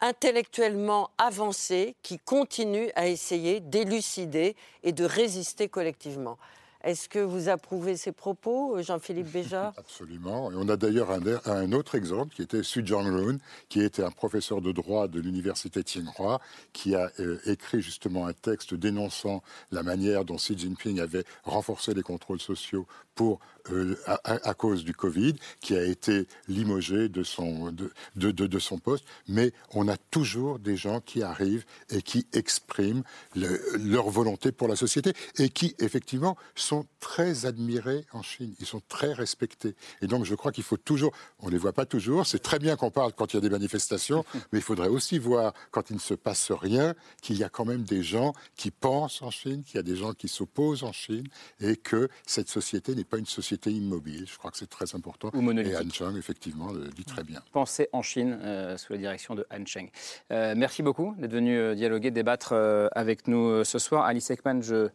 [0.00, 6.38] intellectuellement avancé qui continue à essayer d'élucider et de résister collectivement.
[6.86, 10.52] Est-ce que vous approuvez ces propos, Jean-Philippe Béja Absolument.
[10.52, 13.38] Et on a d'ailleurs un, autre exemple qui était Su Run,
[13.68, 16.40] qui était un professeur de droit de l'université Tsinghua,
[16.72, 19.42] qui a euh, écrit justement un texte dénonçant
[19.72, 22.86] la manière dont Xi Jinping avait renforcé les contrôles sociaux
[23.16, 23.40] pour,
[23.72, 28.78] euh, à, cause du Covid, qui a été limogé de son, de, de, de, son
[28.78, 29.04] poste.
[29.28, 33.02] Mais on a toujours des gens qui arrivent et qui expriment
[33.34, 38.54] leur volonté pour la société et qui, effectivement, sont très admirés en Chine.
[38.60, 39.74] Ils sont très respectés.
[40.02, 42.58] Et donc, je crois qu'il faut toujours, on ne les voit pas toujours, c'est très
[42.58, 45.90] bien qu'on parle quand il y a des manifestations, mais il faudrait aussi voir, quand
[45.90, 49.30] il ne se passe rien, qu'il y a quand même des gens qui pensent en
[49.30, 51.26] Chine, qu'il y a des gens qui s'opposent en Chine,
[51.60, 54.26] et que cette société n'est pas une société immobile.
[54.28, 55.30] Je crois que c'est très important.
[55.34, 55.50] Ou.
[55.52, 57.40] Et Han Cheng, effectivement, le dit très bien.
[57.52, 59.88] Pensez en Chine, euh, sous la direction de Han Cheng.
[60.32, 62.52] Euh, merci beaucoup d'être venu euh, dialoguer, débattre
[62.92, 64.04] avec nous ce soir.
[64.04, 64.88] Alice Ekman, je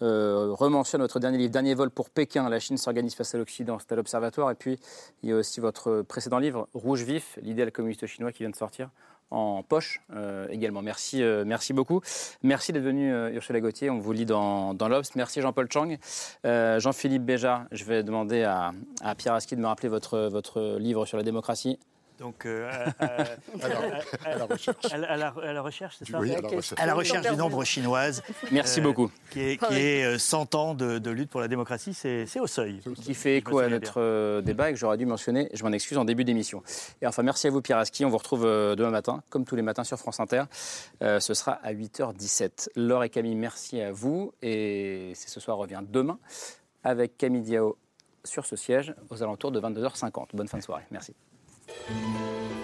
[0.00, 3.92] rementionne votre dernier livre, Dernier vol pour Pékin, la Chine s'organise face à l'Occident, c'est
[3.92, 4.50] à l'Observatoire.
[4.50, 4.78] Et puis,
[5.22, 8.56] il y a aussi votre précédent livre, Rouge vif, l'idéal communiste chinois qui vient de
[8.56, 8.90] sortir
[9.34, 10.80] en poche euh, également.
[10.80, 12.00] Merci, euh, merci beaucoup.
[12.42, 13.90] Merci d'être venu, euh, Ursula Gauthier.
[13.90, 15.14] On vous lit dans, dans l'Obs.
[15.16, 15.96] Merci Jean-Paul Chang.
[16.44, 18.72] Jean-Philippe Béja, je vais demander à,
[19.16, 21.78] Pierre Aski de me rappeler votre, votre livre sur la démocratie.
[22.24, 24.86] Donc, à, la recherche.
[24.90, 26.80] À la, recherche, c'est ça oui, à, la recherche.
[26.80, 28.22] à la recherche du nombre chinoise.
[28.50, 29.10] Merci beaucoup.
[29.30, 32.80] Qui est, qui est 100 ans de, lutte pour la démocratie, c'est au seuil.
[33.02, 36.06] Qui fait écho à notre débat et que j'aurais dû mentionner, je m'en excuse, en
[36.06, 36.62] début d'émission.
[37.02, 38.06] Et enfin, merci à vous, Pierre Aski.
[38.06, 40.44] On vous retrouve demain matin, comme tous les matins sur France Inter.
[41.02, 42.70] ce sera à 8h17.
[42.76, 44.32] Laure et Camille, merci à vous.
[44.40, 46.18] Et c'est ce soir revient demain
[46.84, 47.76] avec Camille Diao
[48.24, 50.28] sur ce siège aux alentours de 22h50.
[50.34, 50.84] Bonne fin de soirée.
[50.90, 51.14] Merci.
[51.76, 52.63] Thank you.